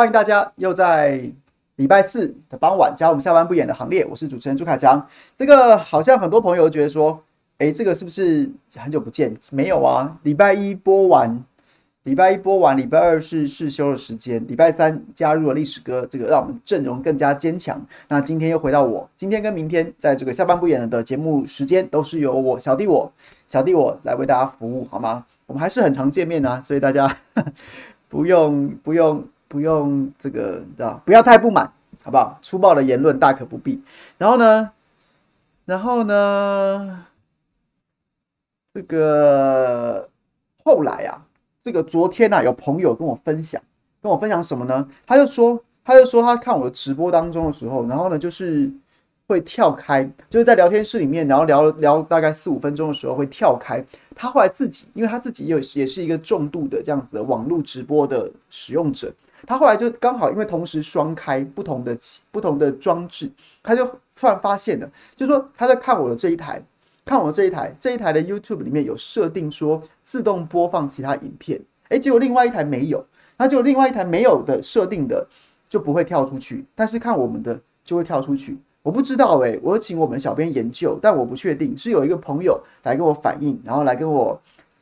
[0.00, 1.30] 欢迎大家又在
[1.76, 4.02] 礼拜四的傍晚加我们下班不演的行列。
[4.06, 5.06] 我是主持人朱凯翔。
[5.36, 7.22] 这个好像很多朋友觉得说，
[7.58, 9.36] 诶，这个是不是很久不见？
[9.52, 11.44] 没有啊，礼拜一播完，
[12.04, 17.78] 礼拜一播完，礼拜二是试休的时间，礼拜三加入了历史哥，这个让我们阵容更加坚强。
[18.08, 23.12] 那今天又回到我，今天跟明天在这个下班不演的节目时间都是由我小弟我
[23.46, 25.26] 小弟我来为大家服务，好吗？
[25.44, 27.14] 我们还是很常见面啊，所以大家
[28.08, 29.22] 不 用不用。
[29.50, 31.68] 不用这个，知道不要太不满，
[32.04, 32.38] 好不好？
[32.40, 33.82] 粗暴的言论大可不必。
[34.16, 34.70] 然后呢，
[35.64, 37.04] 然后呢，
[38.72, 40.08] 这个
[40.62, 41.20] 后来啊，
[41.64, 43.60] 这个昨天啊，有朋友跟我分享，
[44.00, 44.88] 跟我分享什么呢？
[45.04, 48.70] 他就说，他就说他看我的直播当中的时候，然后呢，就是
[49.26, 53.84] 会跳开，就是在聊天室里面，然后聊聊大概四五分钟的时候会跳开。
[54.14, 59.12] 他后来自己，因为他自己有也是一个重度的这样子的网络直播的使用者。
[59.46, 61.96] 他后来就刚好因为同时双开不同的
[62.30, 63.30] 不同的装置，
[63.62, 63.84] 他就
[64.14, 66.62] 突然发现了，就是说他在看我的这一台，
[67.04, 73.04] 看我的这一台，这一台的 YouTube 里面有设定说自动播放其他影片，诶，结果另外一台没有，
[73.36, 75.26] 那就另外一台没有的设定的
[75.68, 78.58] 就不会跳出去，但是看我们的就会跳出去。
[78.82, 84.40] 我不知道诶，我请我们小编研究，但我不确定是有一个朋友来跟我反映，然后来跟我。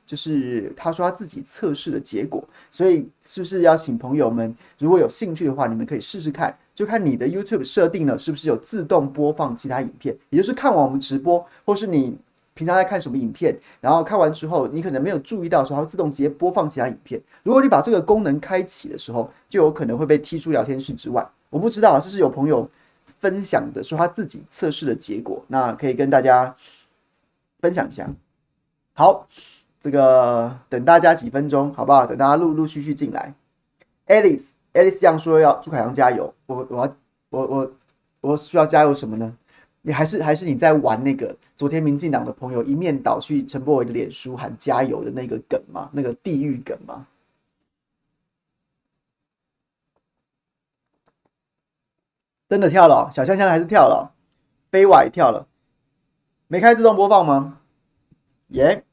[0.09, 12.17] 就是他说他自己测试的结果，所以是不是邀请朋友们，如果有兴趣的话，你们可以试试看，就看你的 YouTube 设定了是不是有自动播放其他影片，也就是看完我们直播，或是你
[12.55, 17.21] 平常在看什么影片，然后看完之后你可能没有注意到的时候，它自动直接播放其他影片。
[17.43, 21.29] 如果你把这个功能开启的时候，就有可能会被踢出聊天室之外。
[21.51, 22.67] 我不知道，这是有朋友
[23.19, 26.57] 分享的，说他自己测试的结果，那可以跟大家
[27.61, 28.11] 分享一下。
[28.95, 29.29] 好。
[29.89, 32.05] 这个等大家几分钟，好不好？
[32.05, 33.33] 等大家陆陆续续进来。
[34.07, 36.35] Alice，Alice 这样说要朱凯阳加油。
[36.45, 36.97] 我我要
[37.31, 37.73] 我我
[38.21, 39.35] 我需要加油什么呢？
[39.81, 45.89] 你还是还是你在玩那个昨天民进党的朋友一面倒去陈柏惟的脸书喊加油的那个梗吗？
[45.95, 47.07] 那个地狱梗吗？
[52.51, 54.13] 真的跳了，小香香还是跳了，
[54.71, 55.47] 飞瓦也跳了，
[56.47, 57.61] 没开自动播放吗？
[58.49, 58.85] 耶、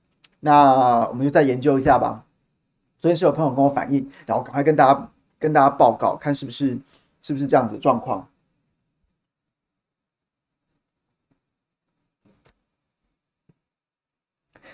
[0.45, 2.23] 那我们就再研究一下吧。
[2.99, 6.77] 昨天是有朋友跟我反映，然后赶快跟大家跟大家报告，看是不是
[7.19, 8.29] 是不是这样子的状况。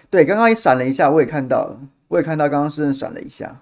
[0.09, 1.79] 对，刚刚也闪了一下，我也看到了，
[2.09, 3.62] 我也看到刚刚是闪了一下。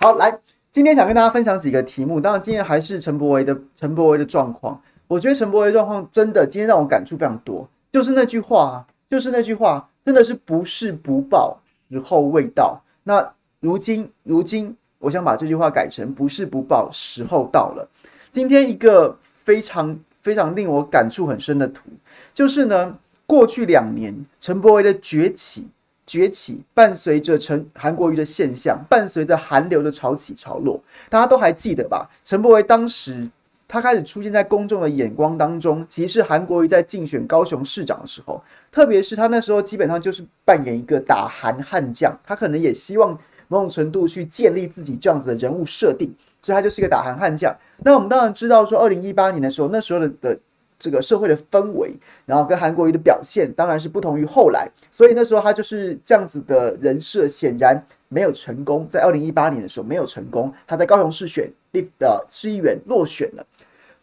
[0.00, 0.38] 好，来，
[0.70, 4.80] 今天想跟大家分享几个题目，当然今天还是陈柏维的陈柏维的状况。
[5.12, 11.60] 我觉得陈柏惟状况真的今天让我感触非常多，就是那句话，就是那句话，真的是不是不报，
[11.90, 12.82] 时候未到。
[13.02, 13.22] 那
[13.60, 17.86] 如今，如今，我想把这句话改成不是不报，时候到了。
[18.30, 19.14] 今天一个
[19.44, 21.90] 非常非常令我感触很深的图，
[22.32, 25.68] 就是呢，过去两年陈柏惟的崛起，
[26.06, 32.08] 崛起伴随着陈韩国瑜的现象，伴随着韩流的潮起潮落，大家都还记得吧？
[32.24, 33.28] 陈柏惟当时。
[33.72, 38.38] 他开始出现在公众的眼光当中，其实韩国瑜在竞选高雄市长的时候，
[38.70, 47.50] 特别是他那时候基本上就是扮演一个打韩悍将，他可能也希望某种程度去建立自己这样子的人物设定，所以他就是一个打韩悍将。
[47.78, 50.38] 那我们当然知道说，二零一八年的时候，那时候的的
[50.78, 51.94] 这个社会的氛围，
[52.26, 58.86] 然后跟韩国瑜的表现当然是不同于后来，所以那时候他就是这样子的人设，显然没有成功。
[58.90, 63.46] 在二零一八年的时候没有成功，他在高雄市选立的市议员落选了。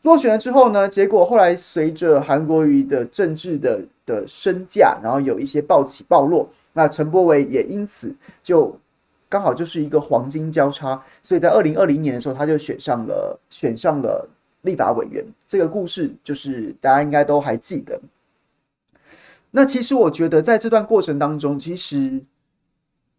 [0.04, 8.74] 落选了之后呢，结果后来随着韩国瑜的政治的的身价，然后有一些暴起暴落，那陈柏惟也因此就
[9.28, 14.26] 刚好就是一个黄金交叉，所以在二零二零年的时候，他就选上了选上了
[14.62, 15.22] 立法委员。
[15.46, 18.00] 这个故事就是大家应该都还记得。
[19.52, 22.22] 那其实我觉得在这段过程当中，其实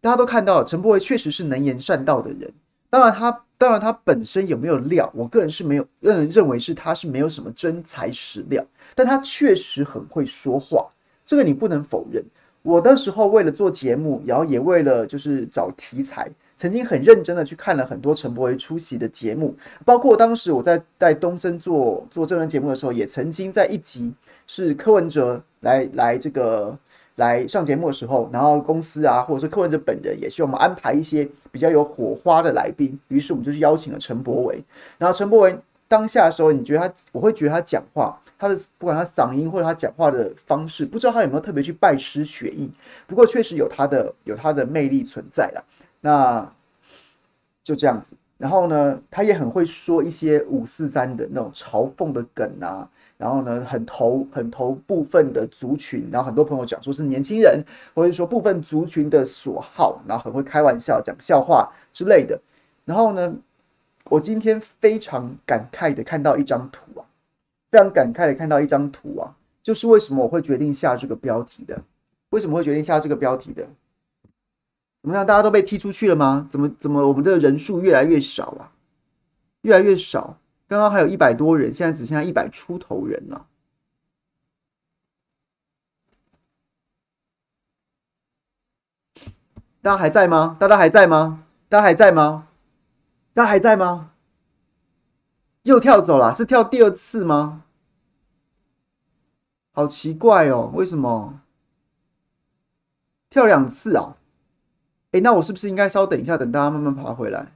[0.01, 2.51] 大家都看到陈柏惟确实是能言善道的人，
[2.89, 3.43] 当然他。
[3.61, 8.65] 当然，他本身有没有料，我个人是没有认认为是他是没有什么真材实料，
[8.95, 10.87] 但他确实很会说话，
[11.23, 12.23] 这个你不能否认。
[12.63, 16.27] 我那时候为了做节目，然后也为了就是找题材，
[16.57, 19.55] 曾经很认真的去看了很多陈柏惟出席的节目，
[19.85, 24.11] 包括当时我在带东森做做这人节目的时候，也曾经在一集
[24.47, 26.75] 是柯文哲来来这个。
[27.21, 34.63] 来上节目的时候，然后公司啊，或者是柯文哲本人也希望我们安排一些比较有火花的来宾，于是我们就去邀请了陈柏维。
[34.97, 35.55] 然后陈柏维
[35.87, 42.71] 当下的时候，你觉得他，我会觉得他讲话，他的不管他嗓音或者他讲话的方式，不知道他有没有特别去拜师学艺。
[43.05, 45.63] 不过确实有他的有他的魅力存在了。
[46.01, 46.51] 那
[47.63, 48.15] 就这样子。
[48.39, 52.89] 然后呢，他也很会说一些五四三的那种嘲讽的梗啊。
[53.21, 56.09] 然后呢，很投很投部分的族群。
[56.11, 57.63] 然后很多朋友讲说是年轻人，
[57.93, 60.01] 或者说部分族群的所好。
[60.07, 62.39] 然后很会开玩笑、讲笑话之类的。
[62.83, 63.31] 然后呢，
[64.05, 67.05] 我今天非常感慨的看到一张图啊，
[67.69, 69.29] 非常感慨的看到一张图啊，
[69.61, 71.79] 就是为什么我会决定下这个标题的？
[72.31, 73.63] 为什么会决定下这个标题的？
[75.03, 75.23] 怎么样？
[75.23, 76.47] 大家都被踢出去了吗？
[76.49, 78.71] 怎么怎么我们的人数越来越少啊？
[79.61, 80.37] 越来越少。
[80.71, 83.45] 刚刚还有一百多人，现在只剩下一百出头人了。
[89.81, 90.55] 大家还在吗？
[90.57, 91.43] 大家还在吗？
[91.67, 92.47] 大家还在吗？
[93.33, 94.13] 大家还在吗？
[95.63, 97.65] 又跳走了，是跳第二次吗？
[99.73, 101.41] 好奇怪哦，为什么
[103.29, 104.15] 跳两次啊？
[105.11, 107.51] 哎，那我是不是应该稍等一下，等大家慢慢爬回来？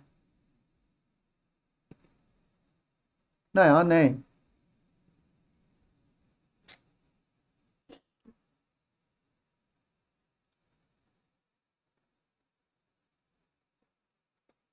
[3.55, 3.95] 那样呢？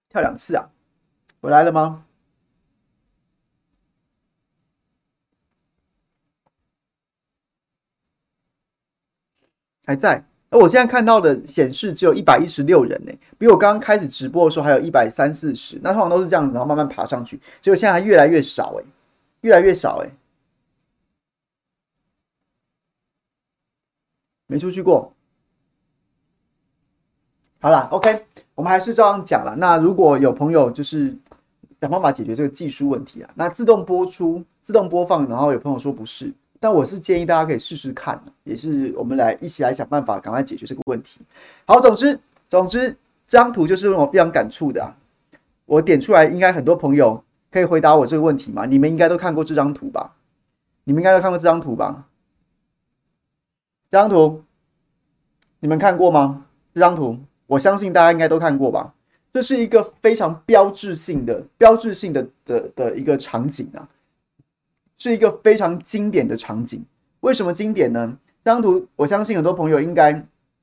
[0.09, 0.71] 跳两次啊？
[1.41, 2.07] 回来了吗？
[9.87, 10.32] 还在。
[10.53, 15.81] 而我现在看到的显示只有一百一十六人呢，比我刚刚开始直播的时候还有一百三四十。
[15.83, 18.85] 那通常都是这样子，然后慢慢爬上去，结果现在还越来越少哎，
[19.41, 20.11] 越来越少哎，
[24.47, 25.11] 没出去过。
[27.59, 29.57] 好了，OK，我们还是照样讲了。
[29.57, 31.17] 那如果有朋友就是
[31.81, 36.31] 想办法解决这个技术问题啊，那自动播出、自动播放，然后有朋友说不是。
[36.63, 41.19] 但我是建议大家可以试试看，也是我们来一起来想办法，赶快解决这个问题。
[41.65, 42.17] 好，总之，
[42.49, 42.89] 总之，
[43.27, 44.95] 这张图就是让我非常感触的啊。
[45.67, 48.65] 我点出来，应该很多朋友可以回答我这个问题嘛？
[48.65, 50.15] 你们应该都看过这张图吧？
[50.85, 52.05] 你们应该都看过这张图吧？
[53.91, 54.45] 这张图，
[55.59, 56.47] 你们看过吗？
[56.73, 58.95] 这张图，我相信大家应该都看过吧？
[59.33, 63.89] 这是一个非常标志性的、标志性的的的一个场景啊。
[65.03, 66.87] 是一个非常经典的场景。
[67.23, 68.17] 为什么经典呢？
[68.41, 70.13] 这张图，我相信很多朋友应该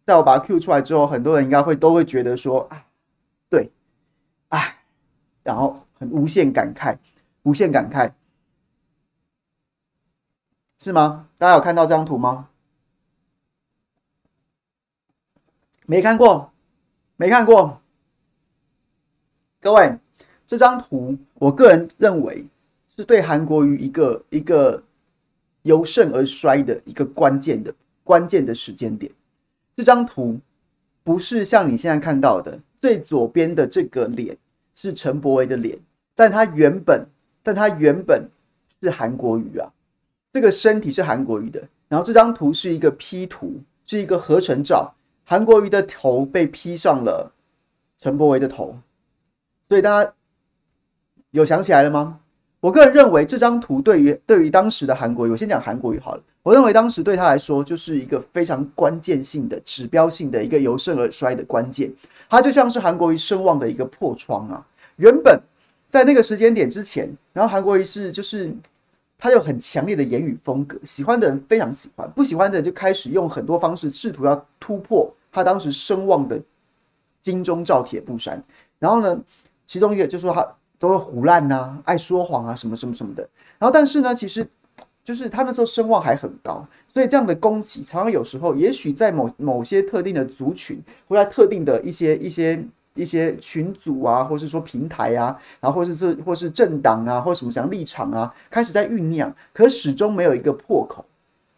[0.05, 2.85] 在我把它 Q 出来之后，很多人应该会都会觉得说：“啊，
[3.49, 3.69] 对，
[4.47, 4.77] 哎，
[5.43, 6.95] 然后很无限感慨，
[7.43, 8.13] 无限感慨，
[10.79, 11.27] 是吗？
[11.37, 12.47] 大家有看到这张图吗？
[15.85, 16.49] 没看过，
[17.17, 17.81] 没看过。
[19.59, 19.97] 各位，
[20.47, 22.47] 这张图，我个人认为。
[22.99, 24.83] 是对韩国瑜一个一个
[25.61, 29.09] 由盛而衰的一个关键的关键的时间点。
[29.73, 30.37] 这张图
[31.01, 34.37] 不是像你现在看到的最左边的这个脸
[34.75, 35.79] 是陈柏维的脸，
[36.13, 37.07] 但他原本
[37.41, 38.29] 但他原本
[38.81, 39.71] 是韩国瑜啊，
[40.33, 41.63] 这个身体是韩国瑜的。
[41.87, 47.31] 然后这张图是一个 P 图，是一个合成照，韩国瑜的头被 P 上了
[47.97, 48.77] 陈柏维的头，
[49.69, 50.13] 所以大家
[51.31, 52.19] 有想起来了吗？
[52.61, 56.21] 我个人认为这张图对于对于当时的韩国瑜，我先讲韩国瑜好了。
[56.43, 61.89] 我认为当时对他来说就是一个非常关键性的、指标性的一个由盛而衰的关键。
[62.29, 64.65] 它就像是韩国瑜声望的一个破窗啊。
[64.97, 65.39] 原本
[65.87, 68.53] 在那个时间点之前，然后韩国瑜是就是
[69.17, 76.37] 他有很强烈的言语风格，喜欢的人非常喜欢，不喜欢的人就开始用很多方式试图要突破他当时声望的
[77.21, 78.43] 金钟罩铁布衫。
[78.79, 79.17] 然后呢，
[79.65, 80.45] 其中一个就是说他。
[80.79, 83.21] 都会胡烂呐，爱说谎啊，什么什么什么的。
[83.59, 84.47] 然后，但是呢，其实
[85.03, 101.03] 就是他那时候声望还很高，所以这样的攻击常常有时候，也许在某某些特定的族群，或在特定的一些一些一些群组啊，或是说平台啊，然后或者是或是政党啊，或什么像立场啊，开始在酝酿，可始终没有一个破口。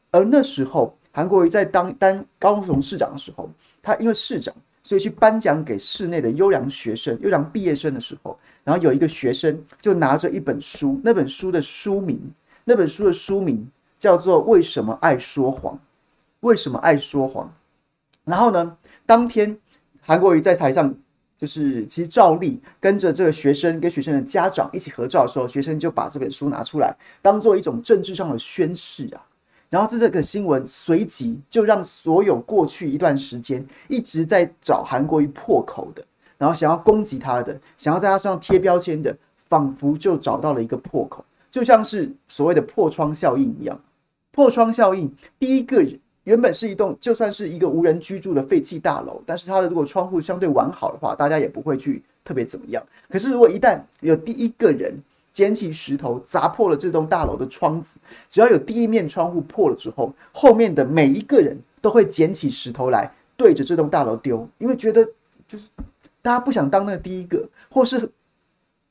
[0.09, 3.49] 而那时候，韩国瑜在当当高雄市长的时候，
[3.83, 4.53] 他因为市长。
[4.83, 12.19] 所以去颁奖给市内的优良学生、优良毕业生的时候，然后有一个学生就拿着一本书，那本书的书名，
[12.63, 15.75] 那本书的书名叫做《为什么爱说谎》。
[16.41, 17.53] 为什么爱说谎？
[18.23, 18.75] 然后呢，
[19.05, 19.55] 当天
[20.01, 20.91] 韩国瑜在台上，
[21.37, 29.21] 就是其实照例跟着这个学生跟学生的家长一起合照的时候，学生就把这本书拿出来，当做一种政治上的宣誓啊。
[29.69, 36.03] 然后这这个新闻随即就让所有过去一段时间一直在找韩国瑜破口的，
[36.41, 39.15] 然后想要攻击他的，想要在他身上贴标签的，
[39.47, 41.23] 仿佛就找到了一个破口。
[41.51, 43.79] 就像是所谓的破窗效应一样。
[44.31, 52.83] 破窗效应，第一个人原本是一栋就算是一个无人居住的废弃大楼，但是它的如果窗户相对完好的话，大家也不会去特别怎么样。
[53.07, 54.97] 可是如果一旦有第一个人
[55.31, 65.07] 捡起石头砸破了这栋大楼的窗子，只要有第一面窗户破了之后，后面的每一个人都会捡起石头来对着这栋大楼丢，因为觉得
[65.47, 65.69] 就是
[66.21, 68.11] 大家不想当那第一个，或是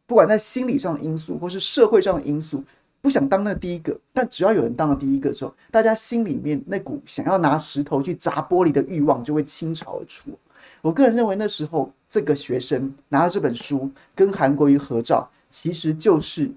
[0.06, 2.64] 不管在心理上的因素，或是社会上的因素。
[3.02, 10.38] 不想当那第一个，但只要有人当了第一个之后，大家心里面那股想要拿石头去砸玻璃的欲望就会倾巢而出。
[10.82, 16.50] 我个人认为那时候这个学生拿了这本书跟韩国瑜合照，其实就是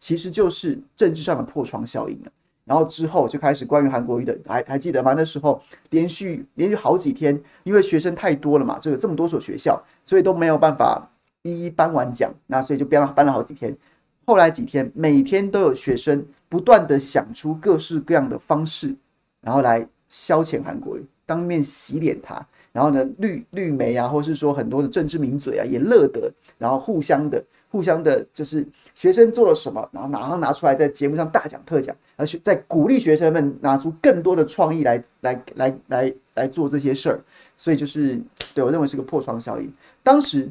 [0.00, 2.32] 其实就是政治上的破窗效应了。
[2.64, 5.14] 然后之后就开始关于韩国瑜的，还还记得吗？
[5.16, 11.10] 那时候连续连续好几天，因为学生太多了嘛，这个这么多所学校，所以都没有办法
[11.42, 13.76] 一一颁完奖，那所以就编了颁了好几天。
[14.26, 18.96] 后来几天，每天都有学生不断地想出各式各样的方式，
[19.42, 22.44] 然后来消遣韩国瑜，当面洗脸他。
[22.72, 27.40] 然后呢，绿绿媒啊，或是说很多的政治名嘴啊，也乐得，然后互相的、
[27.74, 28.64] 互相的，就是
[28.94, 37.20] 学生做了什么，然后马上拿出来在节目上大讲特讲，而且在鼓励学生们拿出更多的创意来、来、来、来、来做这些事儿。
[37.56, 38.20] 所以就是，
[38.54, 39.68] 对，我认为是个破窗效应。
[40.04, 40.48] 当时。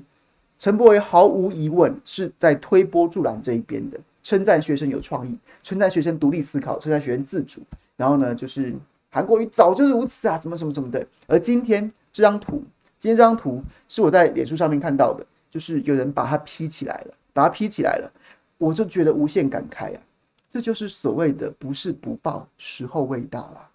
[0.60, 7.62] 陈柏惟毫无疑问是在推波助澜这一边的，称赞学生有创意，称赞学生独立思考，称赞学生自主。
[7.98, 8.74] 然后呢，就是
[9.10, 11.06] 韩国瑜早就是如此啊，怎么怎么怎么的。
[11.28, 12.64] 而今天这张图，
[12.98, 18.12] 今天这张图是我在脸书上面看到的，就是有人把它 P 起来了，把它 P 起来了，
[18.58, 20.02] 我就觉得无限感慨啊，
[20.50, 23.70] 这就是所谓的不是不报，时候未到啊。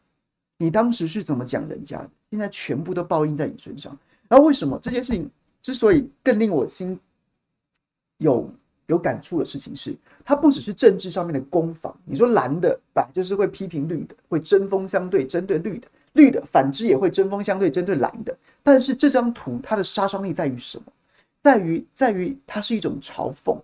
[0.56, 2.11] 你当时是怎么讲人家的？
[2.30, 3.97] 现在全部都报应在你身上。
[4.26, 5.30] 然后为什么这件事情？
[5.62, 6.99] 之所以更令我心
[8.16, 8.50] 有
[8.87, 11.97] 有感触的事情是，它不只是政治上面的攻防。
[12.04, 18.37] 你说蓝的，本来就是会批评绿的，会针锋相对针对绿的；绿的反之也会针锋相对针对蓝的。
[18.64, 20.85] 但是这张图它的杀伤力在于什么？
[21.49, 23.57] 在于在于它是一种嘲讽，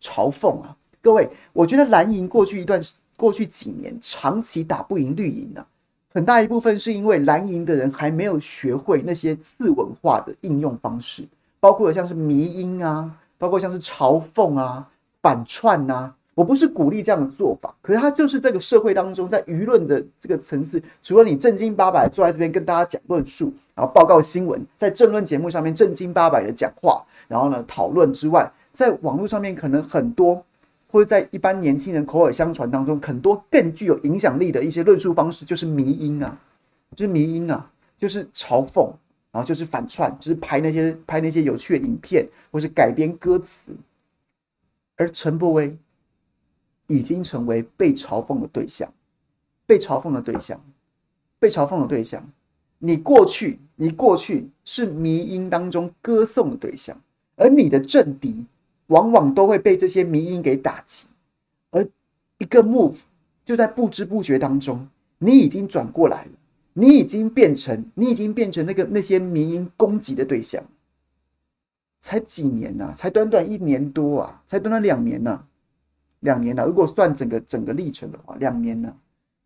[0.00, 0.76] 嘲讽啊！
[1.00, 2.82] 各位，我觉得蓝营过去一段
[3.16, 5.64] 过去几年长期打不赢绿营啊。
[6.12, 11.24] 很大一部分是因为蓝营的人还没有学会那些次文化的应用方式，
[11.60, 16.12] 包括像是迷音啊，包括像是嘲讽啊、反串啊。
[16.34, 30.44] 我不是鼓励这样的做法，可是它就是这个社会当中，在舆论的这个层次，除了你正经八百坐在这边跟大家讲论述，然后报告新闻，在政论节目上面正经八百的讲话，然后呢讨论之外，在网络上面可能很多。
[30.88, 36.38] 或者在一般年轻人口耳相传当中，很多更具有影响力的一些论述方式，就是迷音啊，
[36.94, 38.92] 就是迷音啊，就是嘲讽，
[39.30, 43.74] 然后就是反串，就是拍那些拍那些有趣的影片，或是改编歌词。
[44.98, 45.74] 而陈柏威
[46.88, 48.92] 已经成为被嘲讽的对象，
[49.64, 50.60] 被嘲讽的对象，
[51.38, 52.22] 被嘲讽的对象。
[52.84, 57.00] 你过去，你过去是迷音当中歌颂的对象，
[57.36, 58.44] 而你的政敌。
[58.88, 61.06] 往往都会被这些迷音给打击，
[61.70, 61.86] 而
[62.36, 62.96] 一个 move
[63.42, 64.86] 就在不知不觉当中，
[65.16, 66.30] 你已经转过来了，
[66.74, 70.62] 你已经变成，你已经变成那个那些迷音攻击的对象。
[72.02, 74.42] 才几年呐、才短短一年多啊？
[74.46, 75.42] 才短短两年呐、
[76.20, 78.94] 两年了、如果算整个整个历程的话，两年呢、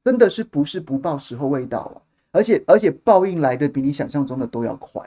[0.02, 2.02] 真的是不是不报，时候未到啊！
[2.36, 5.02] 而且而且报应来的比你想象中的都要快。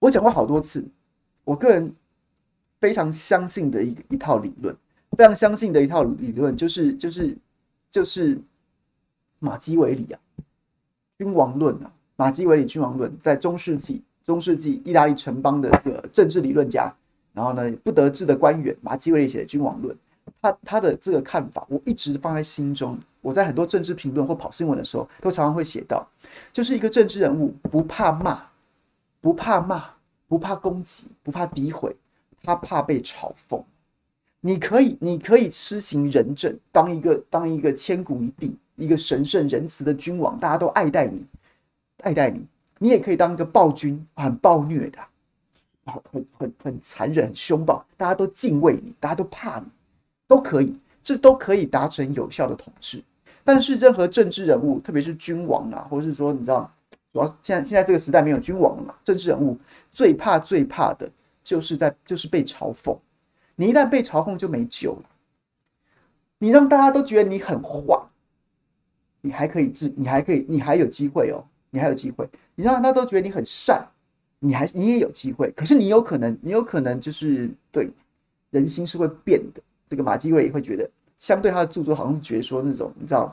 [0.00, 0.84] 我讲过好多次，
[1.44, 1.94] 我个人。
[2.80, 4.74] 非常相信的一一套理论，
[5.10, 7.36] 非常相信的一套理论，就是就是
[7.90, 8.40] 就是
[9.38, 10.18] 马基维里啊，
[11.18, 16.90] 君王论啊，马基维里君王论，在中世纪中世纪意大利城邦的一个政治理论家，
[17.34, 19.94] 然后呢不得志的官员，马基维里写的君王论，
[20.40, 22.98] 他他的这个看法，我一直放在心中。
[23.20, 26.06] 我在很多政治评论或跑新闻的时候，都常常会写到，
[26.52, 28.42] 就是一个政治人物不怕骂，
[29.20, 29.84] 不怕骂，
[30.28, 31.94] 不怕攻击，不怕诋毁。
[32.42, 33.62] 他怕被嘲讽，
[34.40, 41.22] 你可以，你可以施行仁政，当一个当一个千古一帝，一个神圣仁慈的君王，大家都爱戴你，
[41.98, 42.42] 爱戴你。
[42.78, 44.98] 你也可以当一个暴君，很暴虐的，
[45.84, 49.66] 很很很很残忍、很凶暴，大家都敬畏你，大家都怕你，
[50.26, 53.02] 都可以，这都可以达成有效的统治。
[53.52, 56.72] 但是任何政治人物，特别是君王啊，或是说你知道，
[57.12, 59.58] 主要现在现在这个时代没有君王了嘛，政治人物
[59.92, 61.10] 最怕最怕的。
[61.42, 62.96] 就是在就是被嘲讽，
[63.56, 65.02] 你一旦被嘲讽就没救了。
[66.38, 67.98] 你让大家都觉得你很坏，
[69.22, 72.28] 你还可以治，你还可以，你还有机会哦，你还有机会。
[72.54, 73.84] 你让大家都觉得你很善，
[74.38, 75.50] 你还你也有机会。
[75.52, 77.88] 可是你有可能，你有可能就是对
[78.50, 80.88] 人心是会变的，这个马基瑞也会觉得，
[81.20, 83.32] 相对他的著作，好像是觉得说那种你知道，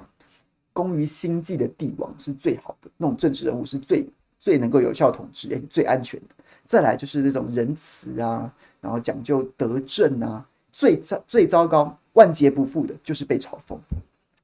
[0.73, 4.07] 工于心计的帝王是最好的，那种政治人物是最
[4.39, 6.35] 最能够有效统治，也最安全的。
[6.65, 13.77] 再来就是那种仁慈啊，然后讲究德政啊，最糟最糟糕、万劫不复的，就是被嘲讽。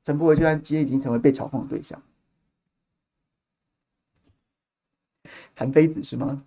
[0.03, 2.01] 陈柏惟居然今天已经成为被嘲讽的对象。
[5.53, 6.41] 韩非子是吗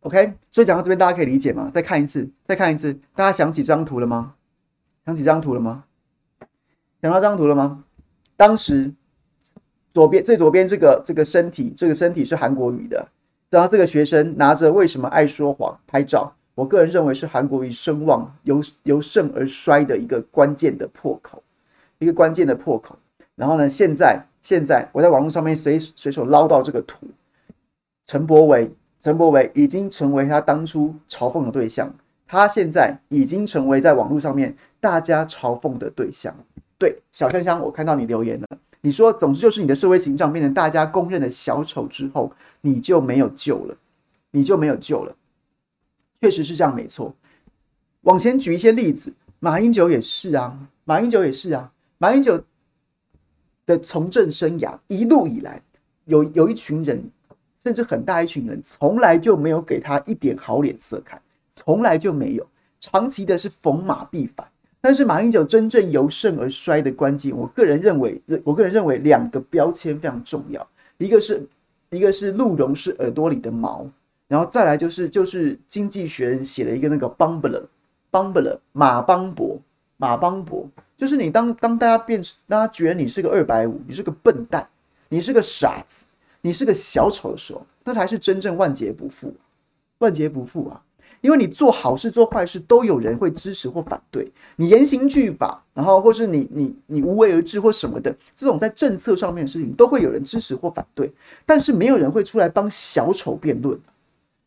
[0.00, 1.70] ？OK，所以讲到这边，大家可以理解吗？
[1.72, 4.34] 再看一次，再看一次，大家想起这张图了吗？
[5.04, 5.84] 想起这张图了吗？
[7.02, 7.84] 想到这张图了吗？
[8.36, 8.92] 当时
[9.92, 13.08] 左边最左边这个这个身体，这个身体是韩国语的。
[13.48, 21.42] 然后这个学生拿着为什么爱说谎拍照，我个人认为是韩国语声望由由盛而衰的一个关键的破口，
[21.98, 22.96] 一个关键的破口。
[23.34, 27.06] 然后呢，现在现在我在网络上面随随手捞到这个图，
[28.06, 31.92] 陈柏维，陈柏维已经成为他当初嘲讽的对象，
[32.28, 36.32] 他现在已经成为在网络上面大家嘲讽的对象。
[36.80, 38.48] 对，小香香，我看到你留言了。
[38.80, 43.76] 你说，总之就是你的社会形象变成大家公认的小丑之后，你就没有救了，
[44.30, 45.14] 你就没有救了。
[46.22, 47.14] 确实是这样，没错。
[48.00, 52.42] 往前举一些例子，马英九也是啊，马英九也是啊，马英九
[53.66, 55.62] 的从政生涯一路以来，
[56.06, 57.04] 有有一群人，
[57.62, 61.20] 甚至很大一群人，从来就没有给他一点好脸色看，
[61.54, 62.46] 从来就没有，
[62.80, 64.49] 长期的是逢马必反。
[64.80, 70.66] 但是马英九真正由盛而衰的关键，我个人认为，我个人认为两个标签非常重要，
[70.98, 71.46] 一个是
[71.90, 73.86] 一个是鹿茸是耳朵里的毛，
[74.26, 77.62] 然后再来就是就是经济学人写了一个那个邦布勒，
[78.10, 79.58] 邦布勒马邦博，
[79.98, 80.66] 马邦博，
[80.96, 84.66] 就是你当当大家变，大家觉得你是个二百五，你是个笨蛋，
[85.08, 86.06] 你是个傻子，
[86.40, 89.34] 你是个小丑的时候，那才是真正万劫不复，
[89.98, 90.80] 万劫不复啊！
[91.20, 101.12] 因为你做好事做坏事都有人会支持或反对，你严刑峻法，然后或是你你你无为而治或什么的，这种在政策上面的事情都会有人支持或反对，
[101.44, 103.78] 但是没有人会出来帮小丑辩论，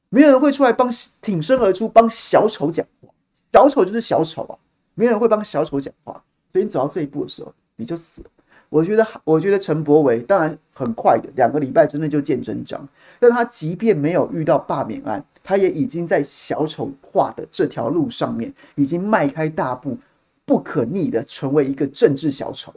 [0.09, 0.89] 没有人会出来帮
[1.21, 3.09] 挺身而出帮小丑讲话，
[3.51, 4.57] 小丑就是小丑啊，
[4.95, 8.27] 没有人会帮小丑讲话，所以你走到这一步的时候你就死了。
[8.73, 15.23] 我觉得，我觉得陈柏惟当然很快的两个礼拜之内就见真章，但他即便没有遇到罢免案。
[15.43, 19.97] 他也已经在小丑化的这条路上面，已经迈开大步，
[20.43, 22.73] 不可逆的成为一个政治小丑。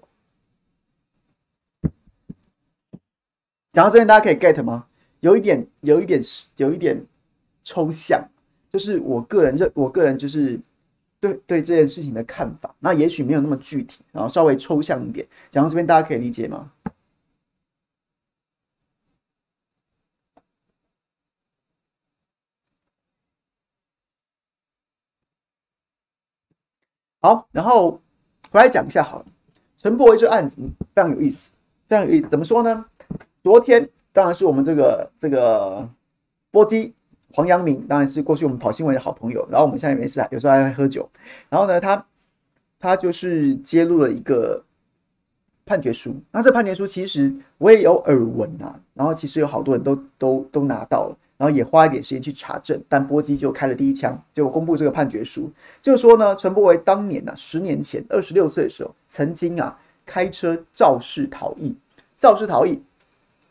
[3.72, 4.84] 讲到这边，大家可以 get 吗？
[5.20, 6.20] 有一点，有一点，
[6.56, 7.00] 有一点
[7.62, 8.22] 抽象，
[8.70, 10.58] 就是我个人认，我个人就是
[11.20, 12.74] 对对这件事情的看法。
[12.78, 15.26] 那也许没有那么具体，然后稍微抽象一点。
[15.50, 16.70] 讲到这边，大家可以理解吗？
[27.20, 28.00] 好，然后
[28.52, 29.26] 回来讲一下好了。
[29.76, 30.56] 陈柏惟这案子
[30.94, 31.50] 非常有意思，
[31.88, 32.28] 非常有意思。
[32.28, 32.86] 怎么说呢？
[33.42, 35.88] 昨天当然是我们这个这个
[36.52, 36.94] 波基
[37.32, 39.46] 黄阳明，当然是过去我们跑新闻的好朋友。
[39.50, 41.08] 然后我们现在没事啊，有时候还会喝酒。
[41.48, 42.06] 然后呢，他
[42.78, 44.62] 他就是揭露了一个
[45.64, 46.16] 判决书。
[46.30, 48.78] 那这判决书其实我也有耳闻啊。
[48.94, 51.16] 然后其实有好多人都都都拿到了。
[51.38, 61.76] 然后也花一点时间去查证，但波基就开了第一枪，就公布这个判决书，就说呢，陈柏惟当年呢、啊，十年前二十六岁的时候，曾经啊开车肇事逃逸，
[62.16, 62.80] 肇事逃逸，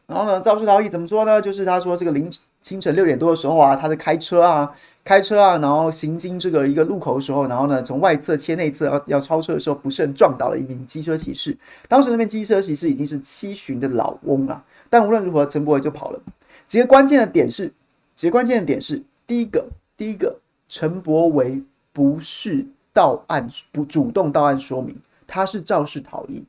[0.08, 1.40] 然后呢，肇事逃逸怎么说呢？
[1.40, 2.28] 就是他说这个凌
[2.66, 11.56] 清晨六点多的时候啊，他在开车啊，开车啊，然后行经这个一个路口的时候，然后呢，从外侧切内侧要要超车的时候，不慎撞倒了一名机车骑士，
[11.88, 16.20] 当时那名机车骑士已经是七旬的老翁了，但无论如何，陈柏维就跑了。
[16.66, 17.72] 几个关键的点是，
[18.16, 21.62] 几个关键的点是，第一个，第一个，陈柏维
[21.94, 24.98] 不是到案不主动到案说明，
[25.28, 26.44] 他是肇事逃逸。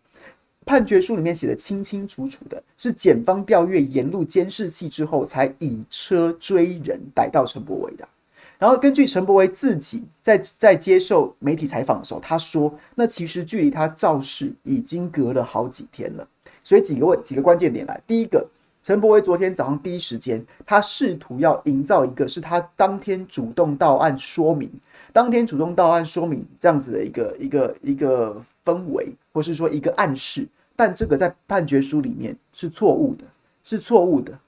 [0.67, 8.07] 判决书里面写的清清楚楚的，是检方调阅沿路监视器之后，才以车追人逮到陈柏惟的。
[8.59, 16.27] 然后根据陈柏惟自己在在接受媒体采访的时候，他说，那其实距离他肇事已经隔了好几天了。
[16.65, 18.47] 所以几个问几个关键点来，第一个。
[18.83, 24.71] 陈柏惟昨天早上第一时间，他试图要营造一个是他当天主动到案说明，
[25.13, 33.25] 当天主动到案说明这样子的一个一个一个氛围，或是说一个暗示，但这个在判决书里面是错误的，
[33.65, 34.39] 是错误的，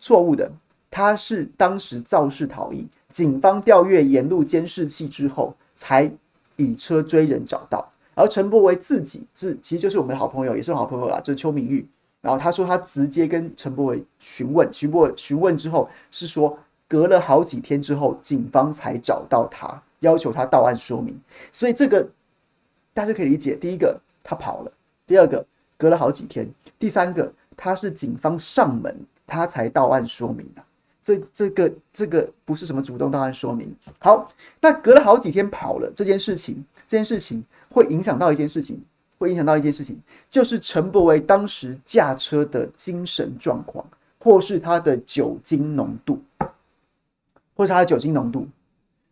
[0.00, 0.50] 错误的。
[0.90, 6.10] 他是当时肇事逃逸，警方调阅沿路监视器之后，才
[6.56, 7.86] 以车追人找到。
[8.14, 11.86] 而陈柏惟自己是其实就是我们的好朋友，也是好朋友啦，就是邱明玉。
[12.20, 21.16] 然后他说，他直接跟陈柏惟询问，询问询问之后是说，隔了好几天之后，警方才找到他，要求他到案说明。
[21.52, 22.08] 所以这个
[22.92, 24.72] 大家可以理解，第一个他跑了，
[25.06, 25.46] 第二个
[25.78, 26.46] 隔了好几天，
[26.78, 28.94] 第三个他是警方上门，
[29.26, 30.62] 他才到案说明的。
[31.00, 33.74] 这这个这个不是什么主动到案说明。
[33.98, 38.78] 好，那隔了好几天跑了这件事情，这件事情会影响到一件事情，
[39.16, 43.86] 会影响到一件事情，就是陈柏惟当时驾车的精神状况，
[44.18, 46.20] 或是他的酒精浓度，
[47.54, 48.46] 或是他的酒精浓度。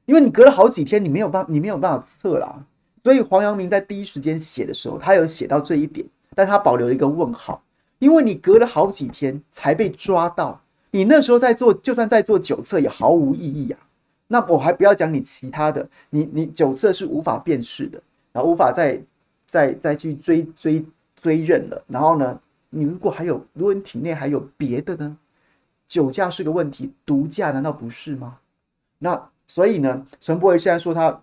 [0.04, 2.62] 因为你隔了好几天，你没有办，你没有办法测啦。
[3.02, 7.62] 所以黄阳明在第一时间写的时候，他有写到这一点，但他保留了一个问号，
[7.98, 10.60] 因为你隔了好几天才被抓到。
[10.90, 13.80] 你那时候在做，就算在做酒测也毫无意义啊。
[14.28, 19.02] 那我还不要讲你其他的，你你酒测是无法辨识的，然后无法再
[19.48, 20.84] 再再去追追
[21.16, 21.82] 追认了。
[21.86, 25.16] 然后呢，你如果还有，如果你体内还有别的呢？
[25.88, 28.38] 酒驾是个问题，毒驾难道不是吗？
[28.98, 31.22] 那所以呢，陈柏惟现在说他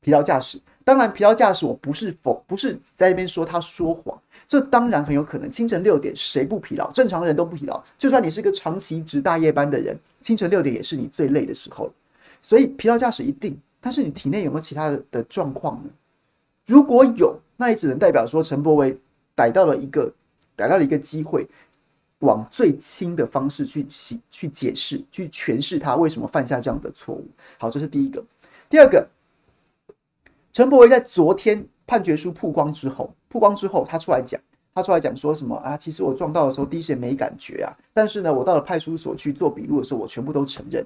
[0.00, 4.16] 疲劳驾驶，当然疲劳驾驶我不是否不是在那边说他说谎。
[4.46, 6.90] 这当然很有可能，清晨六点谁不疲劳？
[6.92, 7.82] 正常人都不疲劳。
[7.96, 11.90] 就算你是个长期值大夜班的人，清晨六点也是你最累的时候。
[12.42, 15.90] 所以疲劳驾驶一定，但是你体内有没有其他的的状况呢？
[16.66, 18.94] 如果有，那也只能代表说陈柏惟
[19.34, 20.12] 逮到了一个
[20.54, 21.48] 逮到了一个机会，
[22.18, 27.26] 往最轻的方式去洗去解释去诠释他为什么犯下这样的错误。
[27.56, 28.22] 好，这是第一个。
[28.68, 29.08] 第二个，
[30.54, 31.66] 陈柏惟在昨天。
[31.86, 34.40] 判决书曝光之后，曝光之后，他出来讲，
[34.74, 35.76] 他出来讲说什么啊？
[35.76, 37.68] 其实我撞到的时候，第一时间没感觉啊。
[37.92, 40.82] 但是呢，我到了派出所去做笔录的时候，我全部都承认，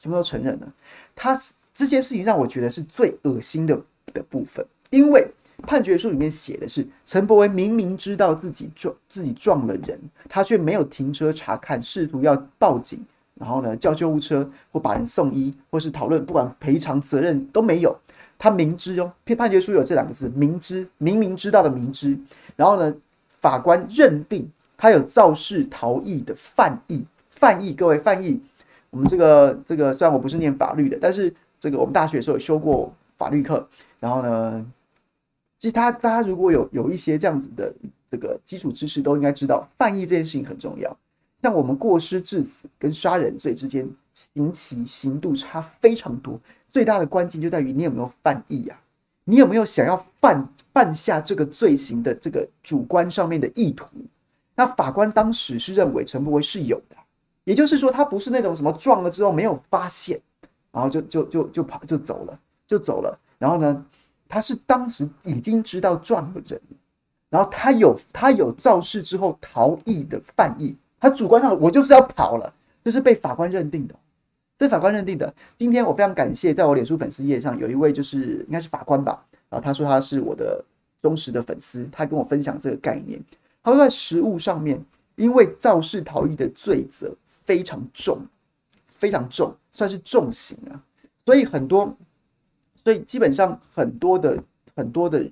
[0.00, 0.72] 全部都承认了。
[1.14, 1.38] 他
[1.74, 3.78] 这件事情让我觉得是最恶心的
[4.14, 5.28] 的部分，因为
[5.64, 10.00] 判决书里面写的是陈柏惟明明知道自己撞自己撞了人，
[10.30, 13.04] 他却没有停车查看，试图要报警，
[13.34, 17.94] 然后呢叫救护车或把人送医，或是讨论不管赔偿责任都没有。
[18.38, 22.16] 他明知哦，判判决书有这两个字，明知，明明知道的明知。
[22.54, 22.94] 然后呢，
[23.40, 28.40] 法官认定他有肇事逃逸的犯意，犯意，各位犯意。
[28.90, 33.68] 我们这个这个虽然我不是念法律的，但是这个我们大学的时候有修过法律课。
[33.98, 34.64] 然后呢，
[35.58, 37.74] 其实他大家如果有有一些这样子的
[38.10, 40.96] 这个基础知识，都应该知道犯意这件事情很重要。
[41.42, 46.40] 像我们过失致死跟杀人罪之间，刑期刑度差非常多。
[46.78, 48.80] 最大的关键就在于你有没有犯意啊？
[49.24, 53.84] 你有没有想要犯犯下这个罪行的这个主观上面的意图？
[54.54, 56.94] 那法官当时是认为陈柏惟是有的，
[57.42, 60.20] 也就是说他不是那种什么撞了之后没有发现，
[60.70, 63.18] 然后就就就就跑就走了就走了。
[63.40, 63.84] 然后呢，
[64.28, 66.60] 他是当时已经知道撞了人，
[67.28, 73.96] 然后他有他有肇事之后逃逸的犯意，他主观上我就是要跑了，这是被法官认定的。
[74.58, 75.32] 这法官认定的。
[75.56, 80.62] 今天我非常感谢，在我脸书粉丝页上有一位就是应该是法官吧，然后他说他是我的
[81.00, 83.22] 忠实的粉丝，他跟我分享这个概念。
[83.62, 88.18] 他说在实务上面，因为肇事逃逸的罪责非常重，
[88.88, 90.82] 非常重，算是重刑啊。
[91.24, 91.96] 所以很多，
[92.82, 94.42] 所以基本上很多的
[94.74, 95.24] 很多的，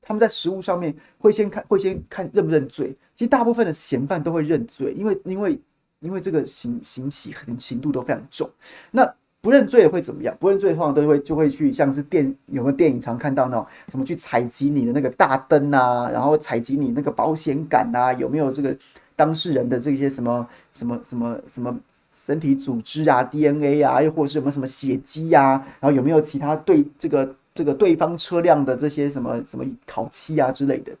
[0.00, 2.94] 他们在实务上面会先看会先看认不认罪。
[3.16, 5.58] 其实大部分的嫌犯都会认罪，因为因为。
[6.00, 8.48] 因为这个刑刑期很刑度都非常重，
[8.92, 10.36] 那不认罪会怎么样？
[10.38, 18.76] 不认罪的话，都会就会去像是电有没有电影常看到那种什么去采集你的那个大灯啊，然后采集你那个保险杆啊，有没有这个
[19.16, 21.76] 当事人的这些什么什么什么什么
[22.12, 30.92] 身体组织啊、DNA 啊，又或者是什么什么血迹啊，然后有没有其他对这个这个对方车辆的这些什么什么烤漆啊之类的，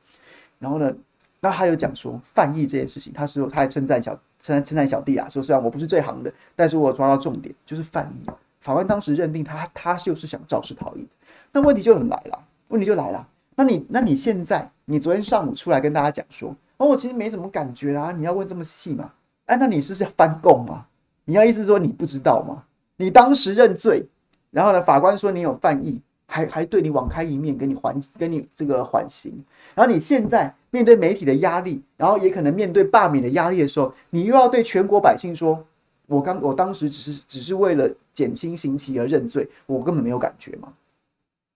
[0.58, 0.92] 然后呢？
[1.40, 8.30] 那他有讲说犯意这件事情，他说他还称赞小称称赞小弟啊，说虽然我不是这行的，但是我抓到重点就是犯意。
[8.60, 11.06] 法官当时认定他他就是想肇事逃逸。
[11.52, 13.26] 那问题就很来了，问题就来了。
[13.54, 19.12] 那你那你现在你昨天上午出来跟大家讲说，哦，我其实没什么感觉啦，你要问这么细吗？
[19.46, 20.86] 哎，那你是是要翻供吗？
[21.24, 22.64] 你要意思说你不知道吗？
[22.96, 24.06] 你当时认罪，
[24.50, 26.00] 然后呢，法官说你有犯意。
[26.30, 29.32] 还还对你网开一面，给你缓，给你这个缓刑。
[29.74, 35.64] 然后你现在面对媒体的压力，然后也可能面对罢免的压力的时候，你又要对全国百姓说
[36.06, 40.72] ：“我刚我当时只是只是为了减轻刑期而认罪，我根本没有感觉吗？”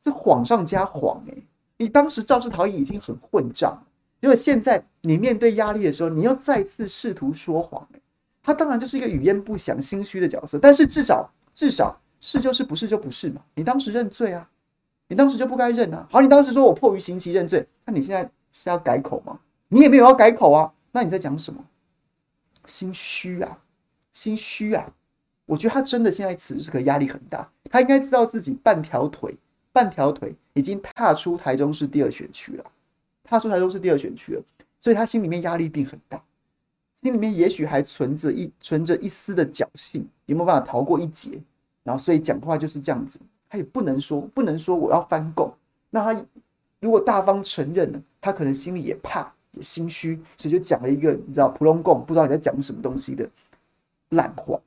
[0.03, 1.43] 这谎上加谎诶、
[1.77, 3.81] 你当时肇事逃逸已经很混账，
[4.21, 8.01] 因为现在你面对压力的时候，你要再次试图说谎、欸，
[8.43, 10.59] 他当然就是一个语焉不详、心虚的角色。
[10.59, 13.41] 但是至少至少是就是，不是就不是嘛。
[13.55, 14.49] 你当时认罪啊。
[15.09, 16.09] 你当时就不该认啊！
[16.11, 19.41] 好，你当时说我迫于刑期认罪，那你现在是要改口吗？
[19.69, 21.65] 你也没有要改口啊，那你在讲什么？
[22.67, 23.59] 心虚啊，
[24.13, 24.93] 心虚啊！
[25.47, 29.37] 我觉得他真的现在此时此刻压力很大，他应该知道自己半条腿
[29.73, 32.65] 半条腿已经踏出台中市第二选区了，
[33.25, 34.43] 踏出台中市第二选区了，
[34.79, 36.23] 所以他心里面压力一定很大，
[36.95, 41.41] 心里面也许还存着一存着一丝的侥幸，有没有办法逃过一劫？
[41.83, 45.53] 然后所以讲话就是这样子，他也不能说不能说我要翻供，
[45.91, 46.25] 那他
[46.83, 53.27] 如果大方承认了，他可能心里也怕也心虚，所以就讲了一个你知道普通共不知道你在讲什么东西的
[54.09, 54.59] 烂话。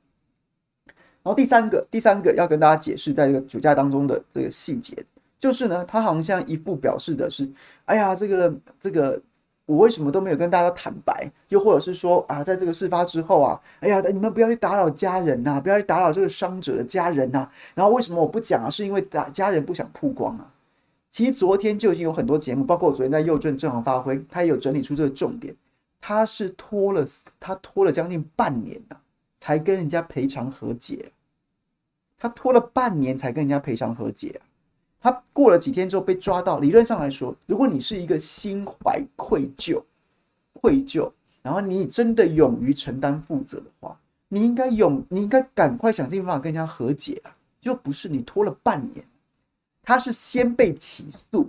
[1.22, 4.96] 然后第三个，第三个要跟大家解释，在这个酒驾当中的这个细节，
[5.38, 7.46] 就是呢，他好像一副表示的是，
[7.84, 9.20] 哎呀，这个这个，
[9.66, 11.30] 我为什么都没有跟大家坦白？
[11.48, 17.52] 又或者是说啊，在这个事发之后啊，哎呀，你们不要去打扰家人呐、啊，不要去打扰这个伤者的家人呐、啊。
[17.74, 18.70] 然后为什么我不讲啊？
[18.70, 20.50] 是因为打家人不想曝光啊。
[21.16, 25.56] 其实昨天就已经有很多节目，包括我昨天在右正正好发挥，他也有整理出这个重点。
[25.98, 27.06] 他是拖了，
[27.40, 28.96] 他拖了将近半年呐、
[29.38, 31.10] 才跟人家赔偿和解。
[32.18, 34.38] 他拖了半年才跟人家赔偿和解！
[35.00, 39.82] 他过了几天之后被抓到，理论上来说，如果你是一个心怀愧疚、
[40.52, 43.98] 愧疚，然后你真的勇于承担负责的话，
[44.28, 47.32] 你应该勇，你应该赶快想尽办法跟人家和解啊！
[47.58, 49.02] 就不是你拖了半年，
[49.86, 51.48] 他是先被起诉，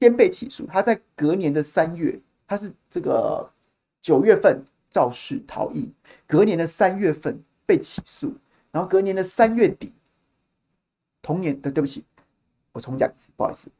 [0.00, 3.48] 先被起诉，他在隔年的三月，他是这个
[4.02, 5.88] 九月份肇事逃逸，
[6.26, 8.34] 隔年的三月份被起诉。
[8.72, 9.92] 然后隔年的三月底，
[11.22, 12.04] 同年的对不起，
[12.72, 13.70] 我重讲一次，不好意思，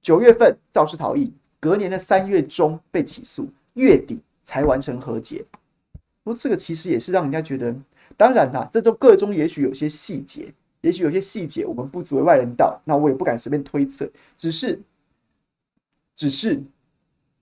[0.00, 5.44] 九月份肇事逃逸，隔年的三月中被起诉，月底才完成和解。
[6.22, 7.74] 不过这个其实也是让人家觉得，
[8.16, 10.52] 当然啦，这都个中也许有些细节，
[10.84, 14.06] 也许有些细节我们不足为外人道，那我也不敢随便推测。
[14.36, 14.78] 只是，
[16.14, 16.62] 只是，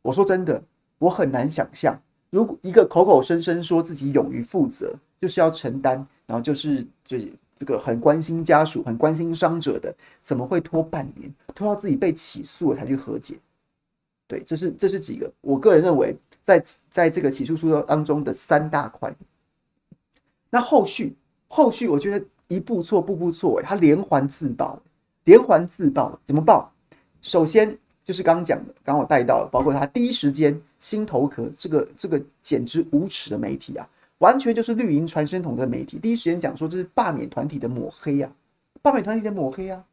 [0.01, 0.63] 我说真的，
[0.99, 2.01] 我很难想象，
[2.31, 6.07] 如果一个口口声声说自己勇于负责，就是要承担。
[6.25, 13.37] 然后就是，就是这个很关心家属、很关心伤者的，怎么会拖半年，拖到自己被起诉了才去和解？
[14.29, 19.13] 对，这是这是几个，我个人认为，在在这个起诉书当中的三大块。
[20.49, 21.17] 那后续
[21.49, 24.79] 后续，我觉得一步错步步错，他连环自爆，
[25.25, 26.71] 连环自爆怎么爆？
[27.21, 33.89] 首先就是刚刚讲的，刚刚我带到了，包括他第一时间心头壳，这个这个简直无耻的媒体啊！
[34.19, 38.31] 完全就是绿营传声筒的媒体，第一时间讲说这是罢免团体的抹黑、啊，
[38.83, 39.85] 罢免团体的抹黑啊。